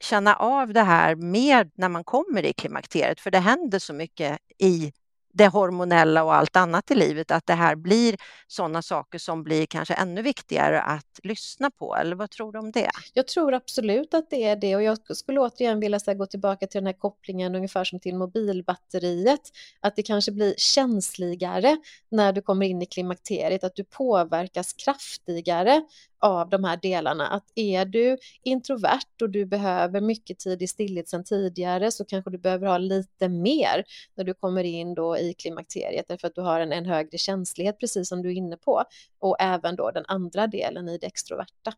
[0.00, 3.20] känna av det här mer när man kommer i klimakteriet?
[3.20, 4.92] För det händer så mycket i
[5.32, 8.16] det hormonella och allt annat i livet, att det här blir
[8.46, 12.70] sådana saker som blir kanske ännu viktigare att lyssna på, eller vad tror du om
[12.72, 12.90] det?
[13.14, 16.66] Jag tror absolut att det är det och jag skulle återigen vilja här, gå tillbaka
[16.66, 19.40] till den här kopplingen ungefär som till mobilbatteriet,
[19.80, 21.76] att det kanske blir känsligare
[22.10, 25.82] när du kommer in i klimakteriet, att du påverkas kraftigare
[26.22, 27.28] av de här delarna.
[27.28, 32.30] Att är du introvert och du behöver mycket tid i stillhet sedan tidigare så kanske
[32.30, 36.40] du behöver ha lite mer när du kommer in då i klimakteriet därför att du
[36.40, 38.84] har en, en högre känslighet precis som du är inne på
[39.18, 41.74] och även då den andra delen i det extroverta.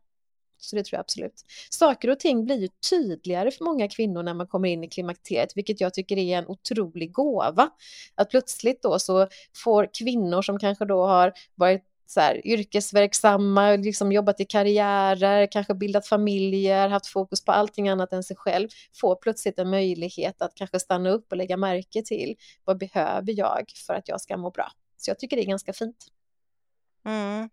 [0.57, 1.45] Så det tror jag absolut.
[1.69, 5.51] Saker och ting blir ju tydligare för många kvinnor när man kommer in i klimakteriet,
[5.55, 7.69] vilket jag tycker är en otrolig gåva.
[8.15, 9.27] Att plötsligt då så
[9.63, 15.73] får kvinnor som kanske då har varit så här, yrkesverksamma, liksom jobbat i karriärer, kanske
[15.73, 20.55] bildat familjer, haft fokus på allting annat än sig själv, får plötsligt en möjlighet att
[20.55, 24.51] kanske stanna upp och lägga märke till vad behöver jag för att jag ska må
[24.51, 24.71] bra.
[24.97, 26.07] Så jag tycker det är ganska fint.
[27.05, 27.49] Mm.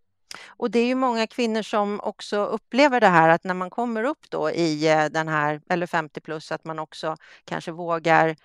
[0.47, 4.05] Och det är ju många kvinnor som också upplever det här att när man kommer
[4.05, 8.37] upp då i eh, den här, eller 50 plus, att man också kanske vågar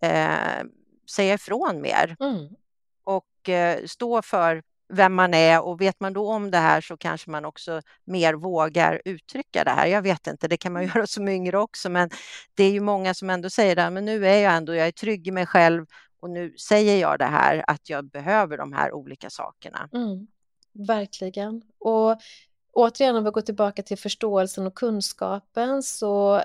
[0.00, 0.64] eh,
[1.10, 2.16] säga ifrån mer.
[2.20, 2.48] Mm.
[3.04, 4.62] Och eh, stå för
[4.92, 8.34] vem man är och vet man då om det här så kanske man också mer
[8.34, 9.86] vågar uttrycka det här.
[9.86, 12.10] Jag vet inte, det kan man göra som yngre också, men
[12.54, 14.92] det är ju många som ändå säger det, men nu är jag ändå, jag är
[14.92, 15.86] trygg i mig själv
[16.20, 19.88] och nu säger jag det här att jag behöver de här olika sakerna.
[19.92, 20.26] Mm,
[20.72, 21.62] verkligen.
[21.78, 22.18] Och
[22.72, 26.42] återigen om vi går tillbaka till förståelsen och kunskapen så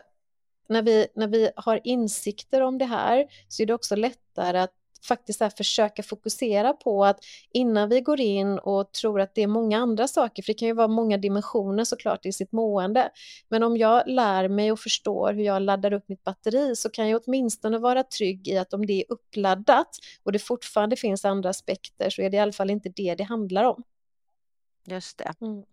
[0.70, 4.74] när vi, när vi har insikter om det här så är det också lättare att
[5.08, 7.20] faktiskt här försöka fokusera på att
[7.54, 10.68] innan vi går in och tror att det är många andra saker, för det kan
[10.68, 13.10] ju vara många dimensioner såklart i sitt mående,
[13.50, 17.10] men om jag lär mig och förstår hur jag laddar upp mitt batteri så kan
[17.10, 19.90] jag åtminstone vara trygg i att om det är uppladdat
[20.24, 23.24] och det fortfarande finns andra aspekter så är det i alla fall inte det det
[23.24, 23.84] handlar om.
[24.86, 25.34] Just det.
[25.42, 25.64] Mm.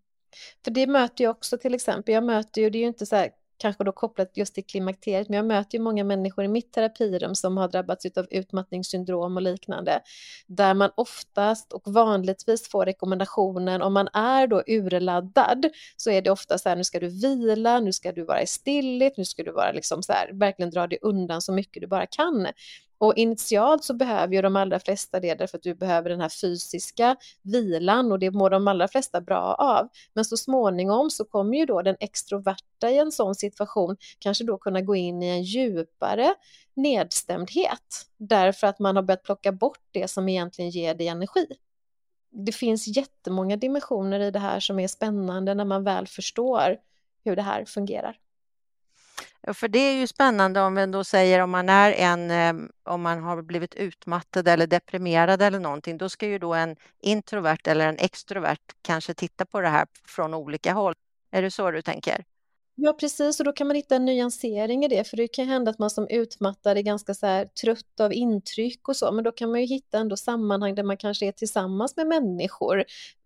[0.65, 3.17] För det möter jag också till exempel, jag möter ju, det är ju inte så
[3.17, 6.73] här kanske då kopplat just till klimakteriet, men jag möter ju många människor i mitt
[6.73, 10.01] terapirum som har drabbats av utmattningssyndrom och liknande,
[10.47, 16.31] där man oftast och vanligtvis får rekommendationen om man är då urladdad så är det
[16.31, 19.43] ofta så här, nu ska du vila, nu ska du vara i stillhet, nu ska
[19.43, 22.47] du vara liksom så här, verkligen dra dig undan så mycket du bara kan.
[22.99, 26.29] Och initialt så behöver ju de allra flesta det därför att du behöver den här
[26.29, 29.89] fysiska vilan och det mår de allra flesta bra av.
[30.15, 34.59] Men så småningom så kommer ju då den extroverta i en sån situation kanske då
[34.59, 36.35] kunna gå in i en djupare
[36.75, 41.47] nedstämdhet därför att man har börjat plocka bort det som egentligen ger dig energi.
[42.31, 46.77] Det finns jättemånga dimensioner i det här som är spännande när man väl förstår
[47.25, 48.19] hur det här fungerar.
[49.53, 53.03] För det är ju spännande om vi då säger om man är en, eh, om
[53.03, 57.89] man har blivit utmattad eller deprimerad eller någonting, då ska ju då en introvert eller
[57.89, 60.95] en extrovert kanske titta på det här från olika håll.
[61.31, 62.25] Är det så du tänker?
[62.77, 65.71] Ja, precis, och då kan man hitta en nyansering i det, för det kan hända
[65.71, 69.33] att man som utmattad är ganska så här trött av intryck och så, men då
[69.33, 72.79] kan man ju hitta ändå sammanhang där man kanske är tillsammans med människor,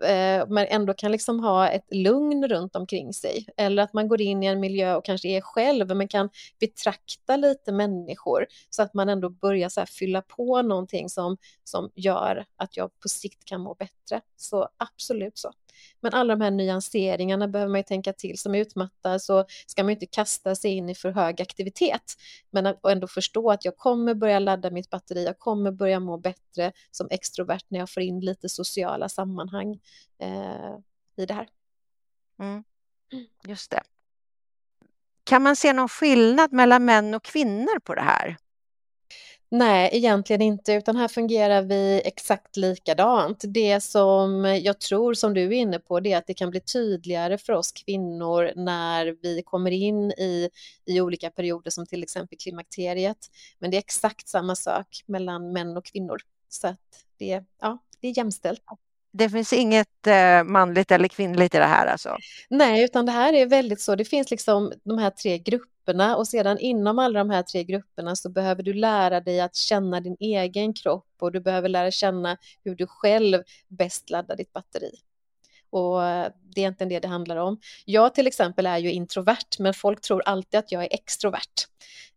[0.04, 3.46] eh, men ändå kan liksom ha ett lugn runt omkring sig.
[3.56, 6.28] Eller att man går in i en miljö och kanske är själv, men kan
[6.60, 12.44] betrakta lite människor, så att man ändå börjar så fylla på någonting som, som gör
[12.56, 14.20] att jag på sikt kan må bättre.
[14.36, 15.50] Så absolut så.
[16.00, 18.38] Men alla de här nyanseringarna behöver man ju tänka till.
[18.38, 22.14] Som utmattad så ska man ju inte kasta sig in i för hög aktivitet,
[22.50, 26.18] men att ändå förstå att jag kommer börja ladda mitt batteri, jag kommer börja må
[26.18, 29.80] bättre som extrovert när jag får in lite sociala sammanhang
[30.18, 30.76] eh,
[31.16, 31.48] i det här.
[32.38, 32.64] Mm.
[33.44, 33.82] Just det.
[35.24, 38.36] Kan man se någon skillnad mellan män och kvinnor på det här?
[39.50, 43.44] Nej, egentligen inte, utan här fungerar vi exakt likadant.
[43.46, 46.60] Det som jag tror, som du är inne på, det är att det kan bli
[46.60, 50.50] tydligare för oss kvinnor när vi kommer in i,
[50.86, 53.18] i olika perioder, som till exempel klimakteriet.
[53.58, 56.18] Men det är exakt samma sak mellan män och kvinnor.
[56.48, 58.62] Så att det, ja, det är jämställt.
[59.12, 62.16] Det finns inget eh, manligt eller kvinnligt i det här alltså?
[62.50, 66.28] Nej, utan det här är väldigt så, det finns liksom de här tre grupperna och
[66.28, 70.16] sedan inom alla de här tre grupperna så behöver du lära dig att känna din
[70.20, 74.90] egen kropp och du behöver lära känna hur du själv bäst laddar ditt batteri.
[75.70, 77.60] Och det är egentligen det det handlar om.
[77.84, 81.66] Jag till exempel är ju introvert, men folk tror alltid att jag är extrovert.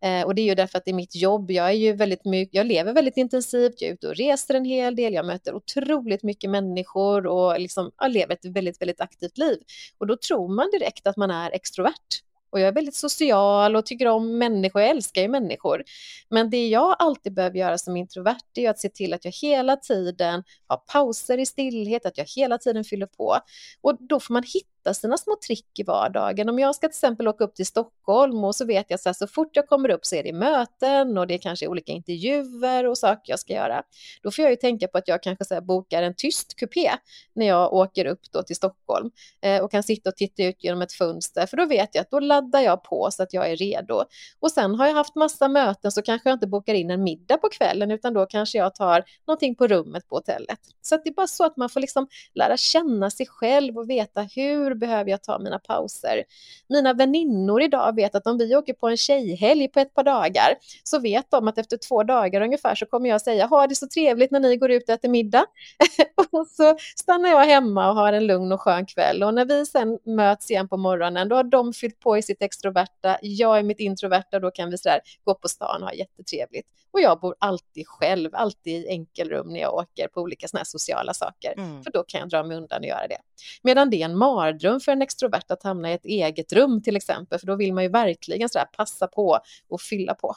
[0.03, 1.51] Eh, och det är ju därför att det är mitt jobb.
[1.51, 4.65] Jag är ju väldigt mycket, jag lever väldigt intensivt, jag är ute och reser en
[4.65, 9.37] hel del, jag möter otroligt mycket människor och liksom, jag lever ett väldigt, väldigt aktivt
[9.37, 9.57] liv.
[9.97, 12.21] Och då tror man direkt att man är extrovert.
[12.51, 15.83] Och jag är väldigt social och tycker om människor, jag älskar ju människor.
[16.29, 19.75] Men det jag alltid behöver göra som introvert är att se till att jag hela
[19.75, 23.37] tiden har pauser i stillhet, att jag hela tiden fyller på.
[23.81, 26.50] Och då får man hitta hitta sina små trick i vardagen.
[26.50, 29.13] Om jag ska till exempel åka upp till Stockholm och så vet jag så här,
[29.13, 32.88] så fort jag kommer upp så är det möten och det är kanske olika intervjuer
[32.88, 33.84] och saker jag ska göra.
[34.24, 36.91] Då får jag ju tänka på att jag kanske så här, bokar en tyst kupé
[37.34, 40.82] när jag åker upp då till Stockholm eh, och kan sitta och titta ut genom
[40.82, 43.56] ett fönster för då vet jag att då laddar jag på så att jag är
[43.56, 44.04] redo.
[44.39, 47.38] Och sen har jag haft massa möten så kanske jag inte bokar in en middag
[47.38, 50.60] på kvällen utan då kanske jag tar någonting på rummet på hotellet.
[50.82, 53.89] Så att det är bara så att man får liksom lära känna sig själv och
[53.89, 56.23] veta hur hur behöver jag ta mina pauser?
[56.69, 60.55] Mina väninnor idag vet att om vi åker på en tjejhelg på ett par dagar
[60.84, 63.88] så vet de att efter två dagar ungefär så kommer jag säga ha det så
[63.88, 65.45] trevligt när ni går ut och äter middag.
[66.31, 69.65] och så stannar jag hemma och har en lugn och skön kväll och när vi
[69.65, 73.63] sen möts igen på morgonen då har de fyllt på i sitt extroverta, jag är
[73.63, 74.89] mitt introverta och då kan vi så
[75.23, 76.67] gå på stan och ha jättetrevligt.
[76.93, 81.13] Och jag bor alltid själv, alltid i enkelrum när jag åker på olika såna sociala
[81.13, 81.84] saker, mm.
[81.84, 83.17] för då kan jag dra mig undan och göra det.
[83.62, 86.95] Medan det är en mardröm för en extrovert att hamna i ett eget rum till
[86.95, 90.36] exempel, för då vill man ju verkligen så passa på och fylla på.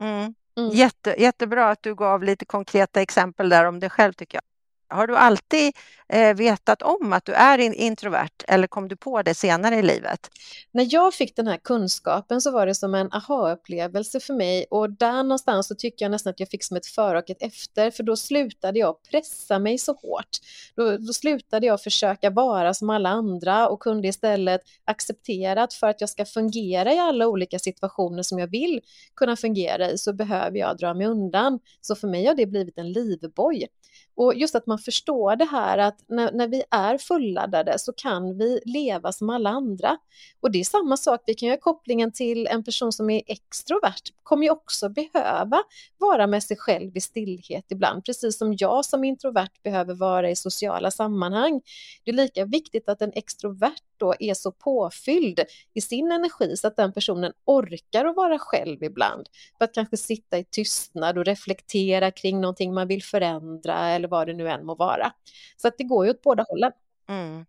[0.00, 0.34] Mm.
[0.58, 0.70] Mm.
[0.70, 4.49] Jätte, jättebra att du gav lite konkreta exempel där om dig själv tycker jag.
[4.90, 5.72] Har du alltid
[6.08, 10.30] eh, vetat om att du är introvert eller kom du på det senare i livet?
[10.72, 14.90] När jag fick den här kunskapen så var det som en aha-upplevelse för mig och
[14.90, 17.90] där någonstans så tycker jag nästan att jag fick som ett före och ett efter
[17.90, 20.38] för då slutade jag pressa mig så hårt.
[20.76, 25.86] Då, då slutade jag försöka vara som alla andra och kunde istället acceptera att för
[25.86, 28.80] att jag ska fungera i alla olika situationer som jag vill
[29.14, 31.58] kunna fungera i så behöver jag dra mig undan.
[31.80, 33.66] Så för mig har det blivit en livboj.
[34.14, 38.38] Och just att man förstår det här att när, när, vi är fulladdade så kan
[38.38, 39.96] vi leva som alla andra.
[40.40, 44.02] Och det är samma sak, vi kan göra kopplingen till en person som är extrovert,
[44.22, 45.62] kommer ju också behöva
[45.98, 50.36] vara med sig själv i stillhet ibland, precis som jag som introvert behöver vara i
[50.36, 51.60] sociala sammanhang.
[52.04, 55.40] Det är lika viktigt att en extrovert då är så påfylld
[55.74, 59.28] i sin energi så att den personen orkar att vara själv ibland.
[59.58, 64.26] För att kanske sitta i tystnad och reflektera kring någonting man vill förändra eller vad
[64.26, 65.12] det nu än må vara.
[65.56, 66.72] Så att det går ju åt båda hållen.
[67.08, 67.46] Mm.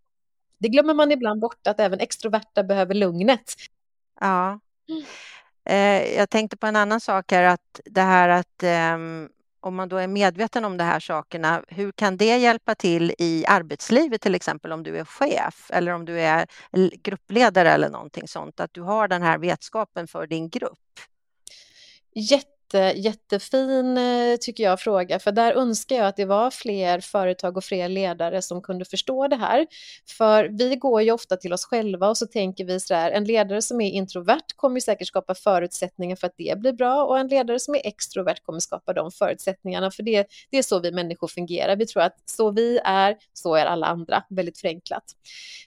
[0.57, 3.55] Det glömmer man ibland bort att även extroverta behöver lugnet.
[4.19, 4.59] Ja.
[5.65, 8.63] Eh, jag tänkte på en annan sak här, att det här att
[8.95, 9.29] um,
[9.61, 13.45] om man då är medveten om de här sakerna, hur kan det hjälpa till i
[13.47, 16.47] arbetslivet till exempel om du är chef eller om du är
[17.03, 20.79] gruppledare eller någonting sånt, att du har den här vetskapen för din grupp?
[22.15, 26.99] Jätte jätte, jättefin, eh, tycker jag, fråga, för där önskar jag att det var fler
[26.99, 29.67] företag och fler ledare som kunde förstå det här.
[30.17, 33.23] För vi går ju ofta till oss själva och så tänker vi så här, en
[33.23, 37.27] ledare som är introvert kommer säkert skapa förutsättningar för att det blir bra och en
[37.27, 41.27] ledare som är extrovert kommer skapa de förutsättningarna, för det, det är så vi människor
[41.27, 41.75] fungerar.
[41.75, 45.03] Vi tror att så vi är, så är alla andra, väldigt förenklat.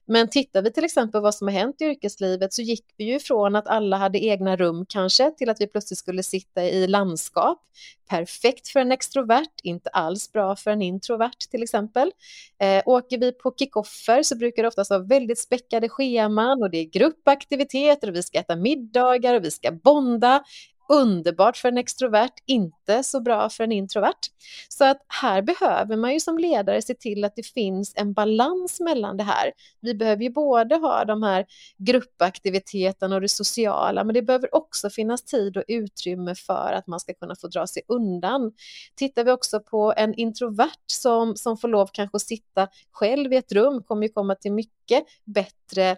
[0.06, 3.18] Men tittar vi till exempel vad som har hänt i yrkeslivet så gick vi ju
[3.18, 7.62] från att alla hade egna rum kanske till att vi plötsligt skulle sitta i landskap.
[8.08, 12.12] Perfekt för en extrovert, inte alls bra för en introvert till exempel.
[12.60, 16.78] Eh, åker vi på kickoffer så brukar det oftast vara väldigt späckade scheman och det
[16.78, 20.44] är gruppaktiviteter och vi ska äta middagar och vi ska bonda
[20.88, 24.20] underbart för en extrovert, inte så bra för en introvert.
[24.68, 28.80] Så att här behöver man ju som ledare se till att det finns en balans
[28.80, 29.52] mellan det här.
[29.80, 31.46] Vi behöver ju både ha de här
[31.78, 37.00] gruppaktiviteterna och det sociala, men det behöver också finnas tid och utrymme för att man
[37.00, 38.52] ska kunna få dra sig undan.
[38.94, 43.36] Tittar vi också på en introvert som, som får lov kanske att sitta själv i
[43.36, 45.96] ett rum kommer ju komma till mycket bättre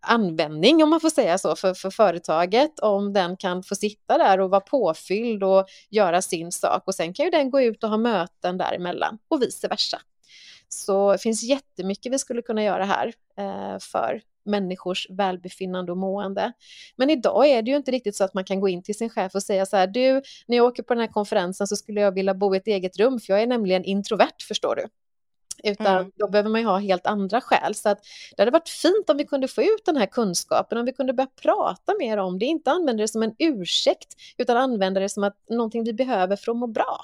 [0.00, 4.40] användning, om man får säga så, för, för företaget, om den kan få sitta där
[4.40, 6.82] och vara påfylld och göra sin sak.
[6.86, 10.00] Och sen kan ju den gå ut och ha möten däremellan och vice versa.
[10.68, 16.52] Så det finns jättemycket vi skulle kunna göra här eh, för människors välbefinnande och mående.
[16.96, 19.10] Men idag är det ju inte riktigt så att man kan gå in till sin
[19.10, 22.00] chef och säga så här, du, när jag åker på den här konferensen så skulle
[22.00, 24.86] jag vilja bo i ett eget rum, för jag är nämligen introvert, förstår du
[25.64, 26.12] utan mm.
[26.14, 27.74] då behöver man ju ha helt andra skäl.
[27.74, 27.98] Så att
[28.36, 31.12] det hade varit fint om vi kunde få ut den här kunskapen, om vi kunde
[31.12, 35.24] börja prata mer om det, inte använda det som en ursäkt, utan använda det som
[35.24, 37.00] att någonting vi behöver för att må bra.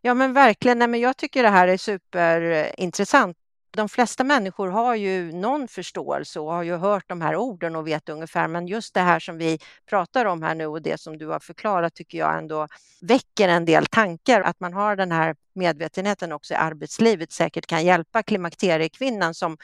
[0.00, 3.36] Ja men verkligen, Nej, men jag tycker det här är superintressant
[3.76, 7.86] de flesta människor har ju någon förståelse och har ju hört de här orden och
[7.86, 9.58] vet ungefär, men just det här som vi
[9.90, 12.66] pratar om här nu och det som du har förklarat tycker jag ändå
[13.00, 14.40] väcker en del tankar.
[14.40, 19.56] Att man har den här medvetenheten också i arbetslivet säkert kan hjälpa klimakteriekvinnan som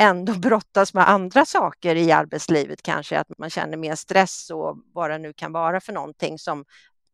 [0.00, 5.10] ändå brottas med andra saker i arbetslivet kanske, att man känner mer stress och vad
[5.10, 6.64] det nu kan vara för någonting som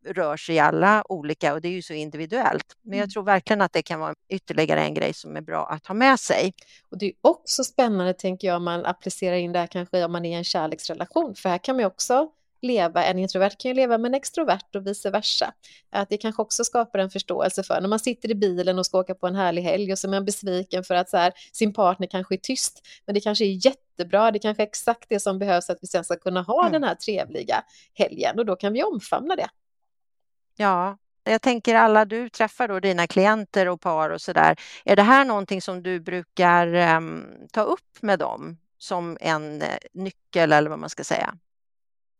[0.06, 2.76] rör sig i alla olika och det är ju så individuellt.
[2.82, 3.10] Men jag mm.
[3.10, 6.20] tror verkligen att det kan vara ytterligare en grej som är bra att ha med
[6.20, 6.52] sig.
[6.90, 10.12] Och det är också spännande, tänker jag, om man applicerar in det här kanske om
[10.12, 12.30] man är i en kärleksrelation, för här kan man ju också
[12.62, 15.52] leva, en introvert kan ju leva med en extrovert och vice versa.
[15.90, 18.98] Att det kanske också skapar en förståelse för när man sitter i bilen och ska
[18.98, 21.72] åka på en härlig helg och så är man besviken för att så här, sin
[21.72, 25.38] partner kanske är tyst, men det kanske är jättebra, det kanske är exakt det som
[25.38, 26.72] behövs att vi sen ska kunna ha mm.
[26.72, 27.62] den här trevliga
[27.94, 29.48] helgen och då kan vi omfamna det.
[30.60, 34.56] Ja, jag tänker alla du träffar då, dina klienter och par och sådär.
[34.84, 39.68] Är det här någonting som du brukar um, ta upp med dem som en uh,
[39.92, 41.34] nyckel eller vad man ska säga?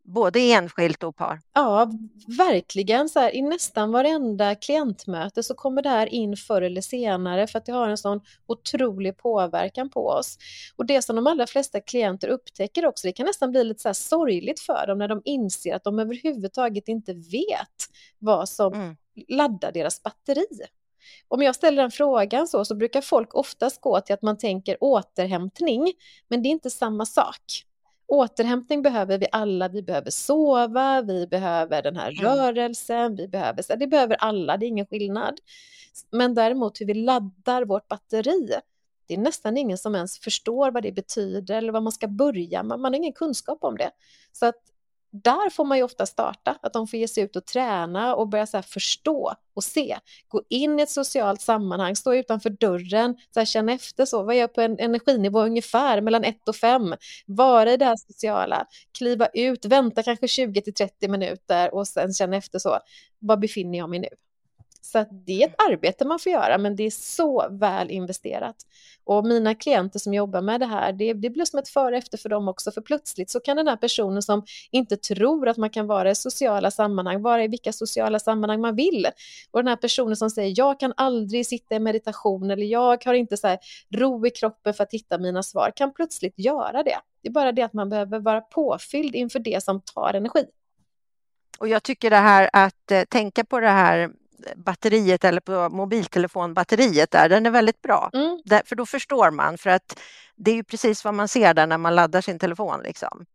[0.08, 1.40] Både enskilt och par.
[1.52, 1.90] Ja,
[2.38, 3.08] verkligen.
[3.08, 7.58] Så här, I nästan varenda klientmöte så kommer det här in förr eller senare för
[7.58, 10.38] att det har en sån otrolig påverkan på oss.
[10.76, 13.88] Och det som de allra flesta klienter upptäcker också, det kan nästan bli lite så
[13.88, 17.88] här sorgligt för dem när de inser att de överhuvudtaget inte vet
[18.18, 18.96] vad som mm.
[19.28, 20.46] laddar deras batteri.
[21.28, 24.76] Om jag ställer den frågan så, så brukar folk oftast gå till att man tänker
[24.80, 25.92] återhämtning,
[26.28, 27.64] men det är inte samma sak.
[28.08, 29.68] Återhämtning behöver vi alla.
[29.68, 32.24] Vi behöver sova, vi behöver den här mm.
[32.24, 35.40] rörelsen, vi behöver, det behöver alla, det är ingen skillnad.
[36.10, 38.54] Men däremot hur vi laddar vårt batteri,
[39.06, 42.62] det är nästan ingen som ens förstår vad det betyder eller vad man ska börja
[42.62, 42.80] med.
[42.80, 43.90] Man har ingen kunskap om det.
[44.32, 44.62] Så att
[45.10, 48.28] där får man ju ofta starta, att de får ge sig ut och träna och
[48.28, 49.98] börja så förstå och se.
[50.28, 54.36] Gå in i ett socialt sammanhang, stå utanför dörren, så här, känna efter så, vad
[54.36, 56.94] är jag på en energinivå ungefär mellan 1 och 5?
[57.26, 58.66] Vara i det här sociala,
[58.98, 62.78] kliva ut, vänta kanske 20 till 30 minuter och sen känna efter så,
[63.18, 64.27] var befinner jag mig nu?
[64.92, 68.56] Så det är ett arbete man får göra, men det är så väl investerat.
[69.04, 71.98] Och mina klienter som jobbar med det här, det, det blir som ett före och
[71.98, 75.56] efter för dem också, för plötsligt så kan den här personen som inte tror att
[75.56, 79.06] man kan vara i sociala sammanhang, vara i vilka sociala sammanhang man vill.
[79.50, 83.14] Och den här personen som säger, jag kan aldrig sitta i meditation eller jag har
[83.14, 83.58] inte så här
[83.94, 86.98] ro i kroppen för att hitta mina svar, kan plötsligt göra det.
[87.22, 90.44] Det är bara det att man behöver vara påfylld inför det som tar energi.
[91.58, 94.10] Och jag tycker det här att eh, tänka på det här
[94.56, 98.10] batteriet eller på mobiltelefonbatteriet där, den är väldigt bra.
[98.14, 98.40] Mm.
[98.66, 100.00] för då förstår man, för att
[100.36, 102.80] det är ju precis vad man ser där när man laddar sin telefon.
[102.84, 103.26] Liksom.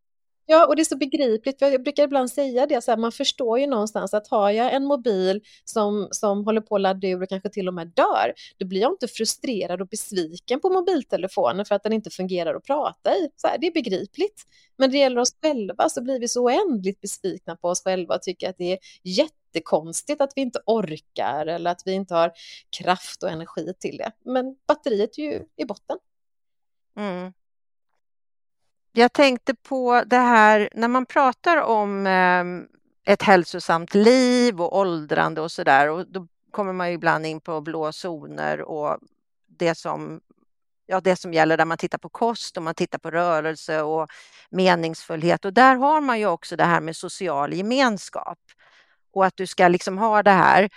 [0.46, 1.62] Ja, och det är så begripligt.
[1.62, 4.86] Jag brukar ibland säga det, så här, man förstår ju någonstans att har jag en
[4.86, 8.66] mobil som, som håller på att ladda ur och kanske till och med dör, då
[8.66, 13.16] blir jag inte frustrerad och besviken på mobiltelefonen för att den inte fungerar att prata
[13.16, 13.30] i.
[13.36, 14.44] Så här, det är begripligt.
[14.78, 18.22] Men det gäller oss själva så blir vi så oändligt besvikna på oss själva och
[18.22, 18.78] tycker att det är
[19.54, 22.32] jättekonstigt att vi inte orkar eller att vi inte har
[22.78, 24.12] kraft och energi till det.
[24.26, 25.98] Men batteriet är ju i botten.
[26.98, 27.34] Mm.
[28.92, 32.44] Jag tänkte på det här när man pratar om eh,
[33.14, 37.40] ett hälsosamt liv och åldrande och så där och då kommer man ju ibland in
[37.42, 38.98] på blå zoner och
[39.48, 40.22] det som,
[40.86, 44.08] ja, det som gäller där man tittar på kost och man tittar på rörelse och
[44.50, 48.40] meningsfullhet och där har man ju också det här med social gemenskap
[49.14, 50.70] och att du ska liksom ha det här.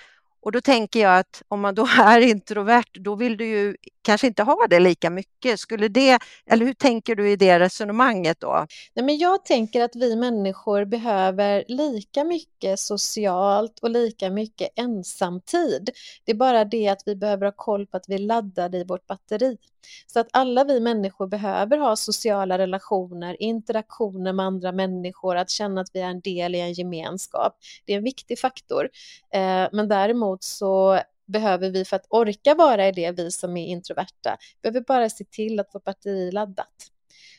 [0.47, 4.27] Och då tänker jag att om man då är introvert, då vill du ju kanske
[4.27, 5.61] inte ha det lika mycket.
[5.61, 6.19] Skulle det,
[6.51, 8.67] eller hur tänker du i det resonemanget då?
[8.95, 15.91] Nej, men jag tänker att vi människor behöver lika mycket socialt och lika mycket ensamtid.
[16.25, 19.07] Det är bara det att vi behöver ha koll på att vi laddar i vårt
[19.07, 19.57] batteri.
[20.07, 25.81] Så att alla vi människor behöver ha sociala relationer, interaktioner med andra människor, att känna
[25.81, 27.57] att vi är en del i en gemenskap.
[27.85, 28.89] Det är en viktig faktor.
[29.33, 33.67] Eh, men däremot så behöver vi för att orka vara i det, vi som är
[33.67, 36.91] introverta, behöver bara se till att vårt batteri är laddat.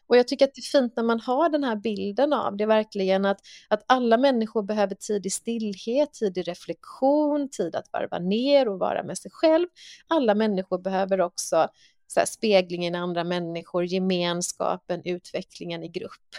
[0.07, 2.65] Och jag tycker att det är fint när man har den här bilden av det
[2.65, 8.19] verkligen att, att alla människor behöver tid i stillhet, tid i reflektion, tid att varva
[8.19, 9.67] ner och vara med sig själv.
[10.07, 11.67] Alla människor behöver också
[12.07, 16.35] så här, speglingen i andra människor, gemenskapen, utvecklingen i grupp.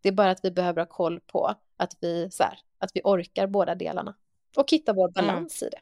[0.00, 3.00] Det är bara att vi behöver ha koll på att vi, så här, att vi
[3.04, 4.14] orkar båda delarna
[4.56, 5.12] och hitta vår mm.
[5.12, 5.68] balans mm.
[5.68, 5.80] i det.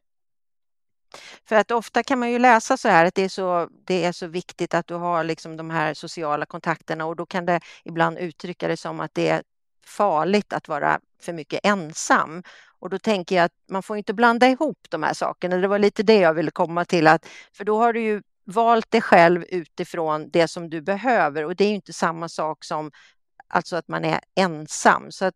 [1.45, 4.13] För att ofta kan man ju läsa så här att det är så, det är
[4.13, 8.19] så viktigt att du har liksom de här sociala kontakterna och då kan det ibland
[8.19, 9.43] uttrycka det som att det är
[9.87, 12.43] farligt att vara för mycket ensam.
[12.79, 15.57] Och då tänker jag att man får inte blanda ihop de här sakerna.
[15.57, 18.91] Det var lite det jag ville komma till, att, för då har du ju valt
[18.91, 22.91] dig själv utifrån det som du behöver och det är inte samma sak som
[23.49, 25.11] alltså att man är ensam.
[25.11, 25.35] Så att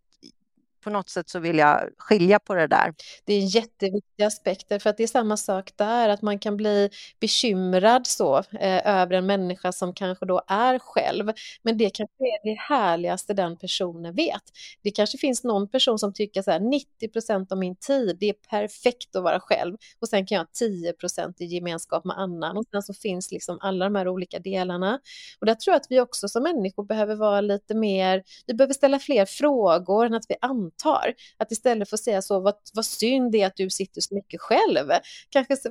[0.81, 2.95] på något sätt så vill jag skilja på det där.
[3.25, 6.91] Det är jätteviktiga aspekter, för att det är samma sak där, att man kan bli
[7.21, 12.45] bekymrad så eh, över en människa som kanske då är själv, men det kanske är
[12.45, 14.43] det härligaste den personen vet.
[14.83, 18.29] Det kanske finns någon person som tycker så här 90 procent av min tid, det
[18.29, 22.19] är perfekt att vara själv och sen kan jag ha 10 procent i gemenskap med
[22.19, 25.01] annan och sen så finns liksom alla de här olika delarna.
[25.41, 28.75] Och där tror jag att vi också som människor behöver vara lite mer, vi behöver
[28.75, 31.15] ställa fler frågor än att vi använder antar.
[31.37, 34.15] Att istället för att säga så, vad, vad synd det är att du sitter så
[34.15, 34.91] mycket själv.
[35.31, 35.69] Kanske så,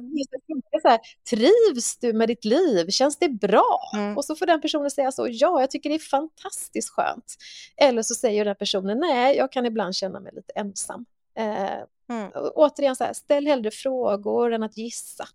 [0.82, 2.90] så här, trivs du med ditt liv?
[2.90, 3.80] Känns det bra?
[3.94, 4.18] Mm.
[4.18, 7.36] Och så får den personen säga så, ja, jag tycker det är fantastiskt skönt.
[7.78, 11.06] Eller så säger den personen, nej, jag kan ibland känna mig lite ensam.
[11.38, 11.80] Eh,
[12.10, 12.32] mm.
[12.56, 15.28] Återigen, så här, ställ hellre frågor än att gissa.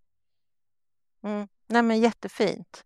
[1.24, 1.48] Mm.
[1.66, 2.84] Nej, men jättefint.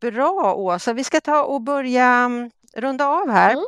[0.00, 3.52] Bra Åsa, vi ska ta och börja mm, runda av här.
[3.52, 3.64] Mm.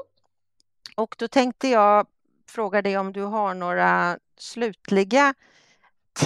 [1.00, 2.06] Och då tänkte jag
[2.48, 5.34] fråga dig om du har några slutliga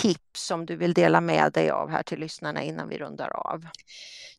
[0.03, 3.67] tips som du vill dela med dig av här till lyssnarna innan vi rundar av?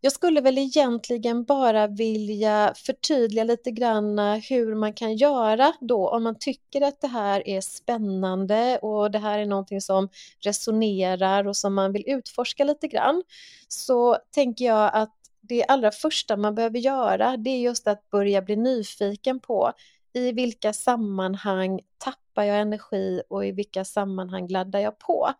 [0.01, 4.19] Jag skulle väl egentligen bara vilja förtydliga lite grann
[4.49, 9.19] hur man kan göra då om man tycker att det här är spännande och det
[9.19, 10.09] här är någonting som
[10.39, 13.23] resonerar och som man vill utforska lite grann.
[13.67, 18.41] Så tänker jag att det allra första man behöver göra det är just att börja
[18.41, 19.73] bli nyfiken på
[20.16, 25.34] i vilka sammanhang tappar jag energi och i vilka sammanhang laddar jag på?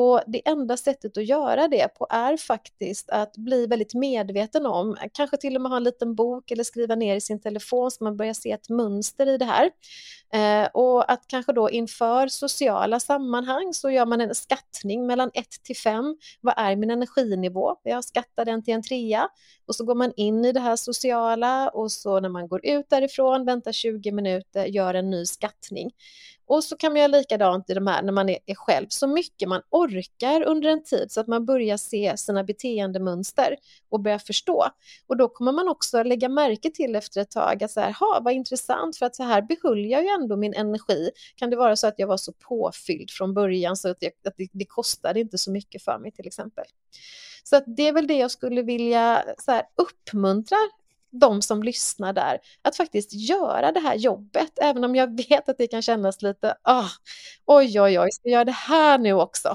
[0.00, 4.96] Och det enda sättet att göra det på är faktiskt att bli väldigt medveten om,
[5.12, 8.04] kanske till och med ha en liten bok eller skriva ner i sin telefon så
[8.04, 9.70] man börjar se ett mönster i det här.
[10.32, 15.46] Eh, och att kanske då inför sociala sammanhang så gör man en skattning mellan 1
[15.62, 16.16] till 5.
[16.40, 17.76] Vad är min energinivå?
[17.82, 19.28] Jag skattar den till en trea
[19.66, 22.90] och så går man in i det här sociala och så när man går ut
[22.90, 25.87] därifrån, väntar 20 minuter, gör en ny skattning.
[26.48, 29.06] Och så kan man göra likadant i de här när man är, är, själv, så
[29.06, 33.56] mycket man orkar under en tid så att man börjar se sina beteendemönster
[33.88, 34.66] och börjar förstå.
[35.06, 38.20] Och då kommer man också lägga märke till efter ett tag att så här, ha,
[38.22, 41.10] vad intressant för att så här behöll jag ju ändå min energi.
[41.36, 44.36] Kan det vara så att jag var så påfylld från början så att, jag, att
[44.36, 46.64] det, det kostade inte så mycket för mig till exempel.
[47.44, 50.56] Så att det är väl det jag skulle vilja så här, uppmuntra
[51.10, 55.58] de som lyssnar där att faktiskt göra det här jobbet, även om jag vet att
[55.58, 56.88] det kan kännas lite ah,
[57.46, 59.48] oj, oj, oj, ska jag göra det här nu också?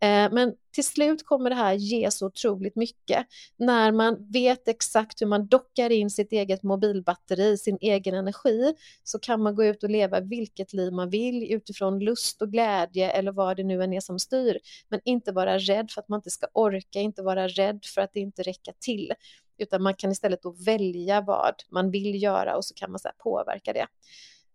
[0.00, 3.26] Eh, men till slut kommer det här ge så otroligt mycket.
[3.56, 9.18] När man vet exakt hur man dockar in sitt eget mobilbatteri, sin egen energi, så
[9.18, 13.32] kan man gå ut och leva vilket liv man vill utifrån lust och glädje eller
[13.32, 16.30] vad det nu än är som styr, men inte vara rädd för att man inte
[16.30, 19.12] ska orka, inte vara rädd för att det inte räcker till
[19.58, 23.08] utan man kan istället då välja vad man vill göra och så kan man så
[23.18, 23.86] påverka det.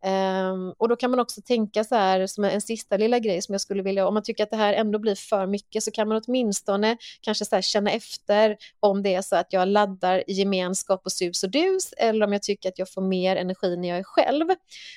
[0.05, 3.53] Um, och då kan man också tänka så här som en sista lilla grej som
[3.53, 6.07] jag skulle vilja, om man tycker att det här ändå blir för mycket så kan
[6.07, 11.11] man åtminstone kanske så känna efter om det är så att jag laddar gemenskap och
[11.11, 14.03] sus och dus eller om jag tycker att jag får mer energi när jag är
[14.03, 14.45] själv.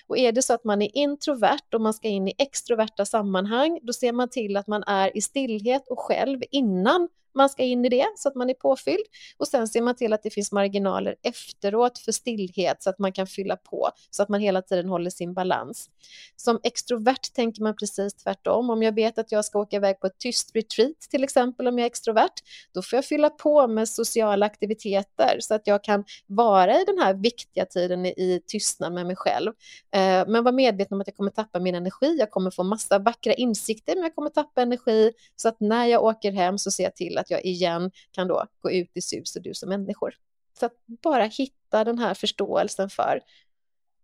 [0.06, 3.78] Och är det så att man är introvert och man ska in i extroverta sammanhang,
[3.82, 7.84] då ser man till att man är i stillhet och själv innan man ska in
[7.84, 9.04] i det så att man är påfylld
[9.36, 13.12] och sen ser man till att det finns marginaler efteråt för stillhet så att man
[13.12, 15.90] kan fylla på så att man hela tiden håller sin balans.
[16.36, 18.70] Som extrovert tänker man precis tvärtom.
[18.70, 21.78] Om jag vet att jag ska åka iväg på ett tyst retreat till exempel om
[21.78, 22.34] jag är extrovert,
[22.74, 26.98] då får jag fylla på med sociala aktiviteter så att jag kan vara i den
[26.98, 29.52] här viktiga tiden i tystnad med mig själv.
[29.94, 32.98] Eh, men var medveten om att jag kommer tappa min energi, jag kommer få massa
[32.98, 36.84] vackra insikter, men jag kommer tappa energi så att när jag åker hem så ser
[36.84, 39.68] jag till att att jag igen kan då gå ut i sus och dus som
[39.68, 40.14] människor.
[40.58, 43.20] Så att bara hitta den här förståelsen för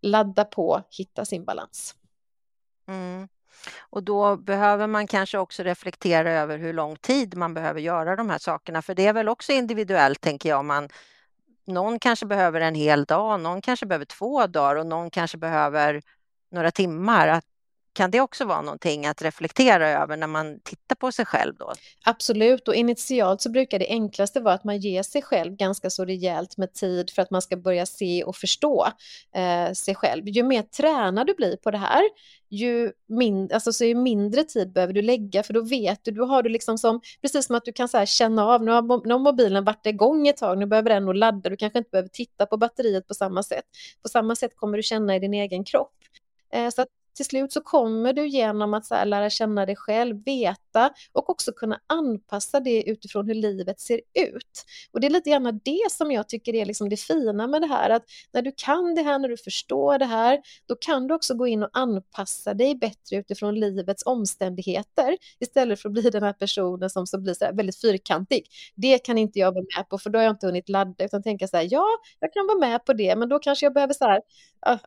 [0.01, 1.95] ladda på, hitta sin balans.
[2.87, 3.27] Mm.
[3.79, 8.29] Och då behöver man kanske också reflektera över hur lång tid man behöver göra de
[8.29, 10.65] här sakerna, för det är väl också individuellt tänker jag.
[10.65, 10.89] Man,
[11.65, 16.01] någon kanske behöver en hel dag, någon kanske behöver två dagar och någon kanske behöver
[16.51, 17.27] några timmar.
[17.27, 17.45] Att
[17.93, 21.73] kan det också vara någonting att reflektera över när man tittar på sig själv då?
[22.05, 26.05] Absolut, och initialt så brukar det enklaste vara att man ger sig själv ganska så
[26.05, 28.87] rejält med tid för att man ska börja se och förstå
[29.35, 30.27] eh, sig själv.
[30.27, 32.03] Ju mer tränad du blir på det här,
[32.49, 36.25] ju, min, alltså, så ju mindre tid behöver du lägga för då vet du, då
[36.25, 39.13] har du liksom som, precis som att du kan så känna av, nu har, nu
[39.13, 42.09] har mobilen varit igång ett tag, nu behöver den nog ladda, du kanske inte behöver
[42.09, 43.65] titta på batteriet på samma sätt.
[44.01, 45.93] På samma sätt kommer du känna i din egen kropp.
[46.53, 49.75] Eh, så att till slut så kommer du genom att så här, lära känna dig
[49.75, 50.61] själv, veta
[51.11, 54.65] och också kunna anpassa det utifrån hur livet ser ut.
[54.91, 57.67] Och det är lite grann det som jag tycker är liksom det fina med det
[57.67, 61.13] här, att när du kan det här, när du förstår det här, då kan du
[61.13, 66.23] också gå in och anpassa dig bättre utifrån livets omständigheter istället för att bli den
[66.23, 68.47] här personen som så blir så väldigt fyrkantig.
[68.75, 71.23] Det kan inte jag vara med på, för då har jag inte hunnit ladda, utan
[71.23, 71.87] tänka så här, ja,
[72.19, 74.21] jag kan vara med på det, men då kanske jag behöver så här,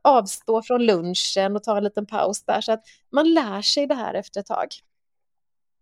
[0.03, 2.82] avstå från lunchen och ta en liten paus där, så att
[3.12, 4.68] man lär sig det här efter ett tag.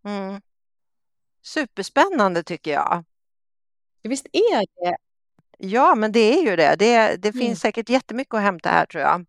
[0.04, 0.40] Mm.
[1.42, 3.04] Superspännande tycker jag.
[4.02, 4.96] Visst är det?
[5.58, 6.76] Ja, men det är ju det.
[6.78, 7.56] Det, det finns mm.
[7.56, 9.26] säkert jättemycket att hämta här tror jag.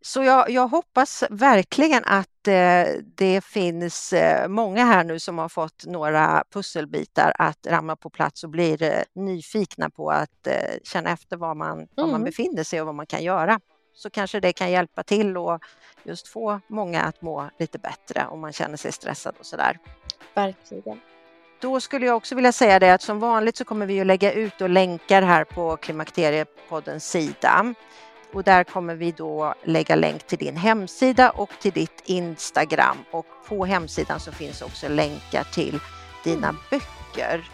[0.00, 5.48] Så jag, jag hoppas verkligen att eh, det finns eh, många här nu som har
[5.48, 11.10] fått några pusselbitar att ramla på plats och blir eh, nyfikna på att eh, känna
[11.10, 11.88] efter var man, mm.
[11.94, 12.24] var man mm.
[12.24, 13.60] befinner sig och vad man kan göra.
[13.94, 15.60] Så kanske det kan hjälpa till och
[16.04, 19.78] just få många att må lite bättre om man känner sig stressad och sådär.
[20.38, 21.00] Verkligen.
[21.60, 24.32] Då skulle jag också vilja säga det att som vanligt så kommer vi att lägga
[24.32, 27.74] ut och länkar här på Klimakteriepoddens sida.
[28.32, 33.26] Och där kommer vi då lägga länk till din hemsida och till ditt Instagram och
[33.48, 35.80] på hemsidan så finns också länkar till
[36.24, 37.50] dina böcker.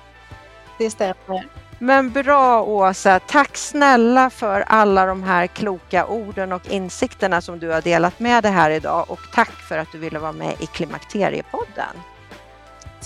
[0.78, 1.48] Det stämmer.
[1.78, 7.68] Men bra Åsa, tack snälla för alla de här kloka orden och insikterna som du
[7.68, 10.66] har delat med dig här idag och tack för att du ville vara med i
[10.66, 11.96] Klimakteriepodden.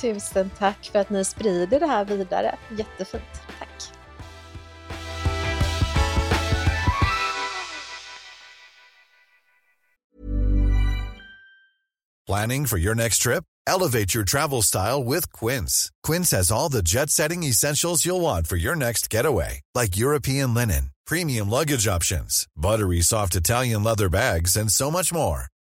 [0.01, 2.59] Tusen tack för att ni sprider det här vidare.
[2.79, 3.25] Jättefint.
[3.59, 3.69] Tack.
[12.27, 13.45] Planning for your next trip?
[13.67, 15.91] Elevate your travel style with Quince.
[16.03, 20.91] Quince has all the jet-setting essentials you'll want for your next getaway, like European linen,
[21.07, 25.47] premium luggage options, buttery soft Italian leather bags, and so much more.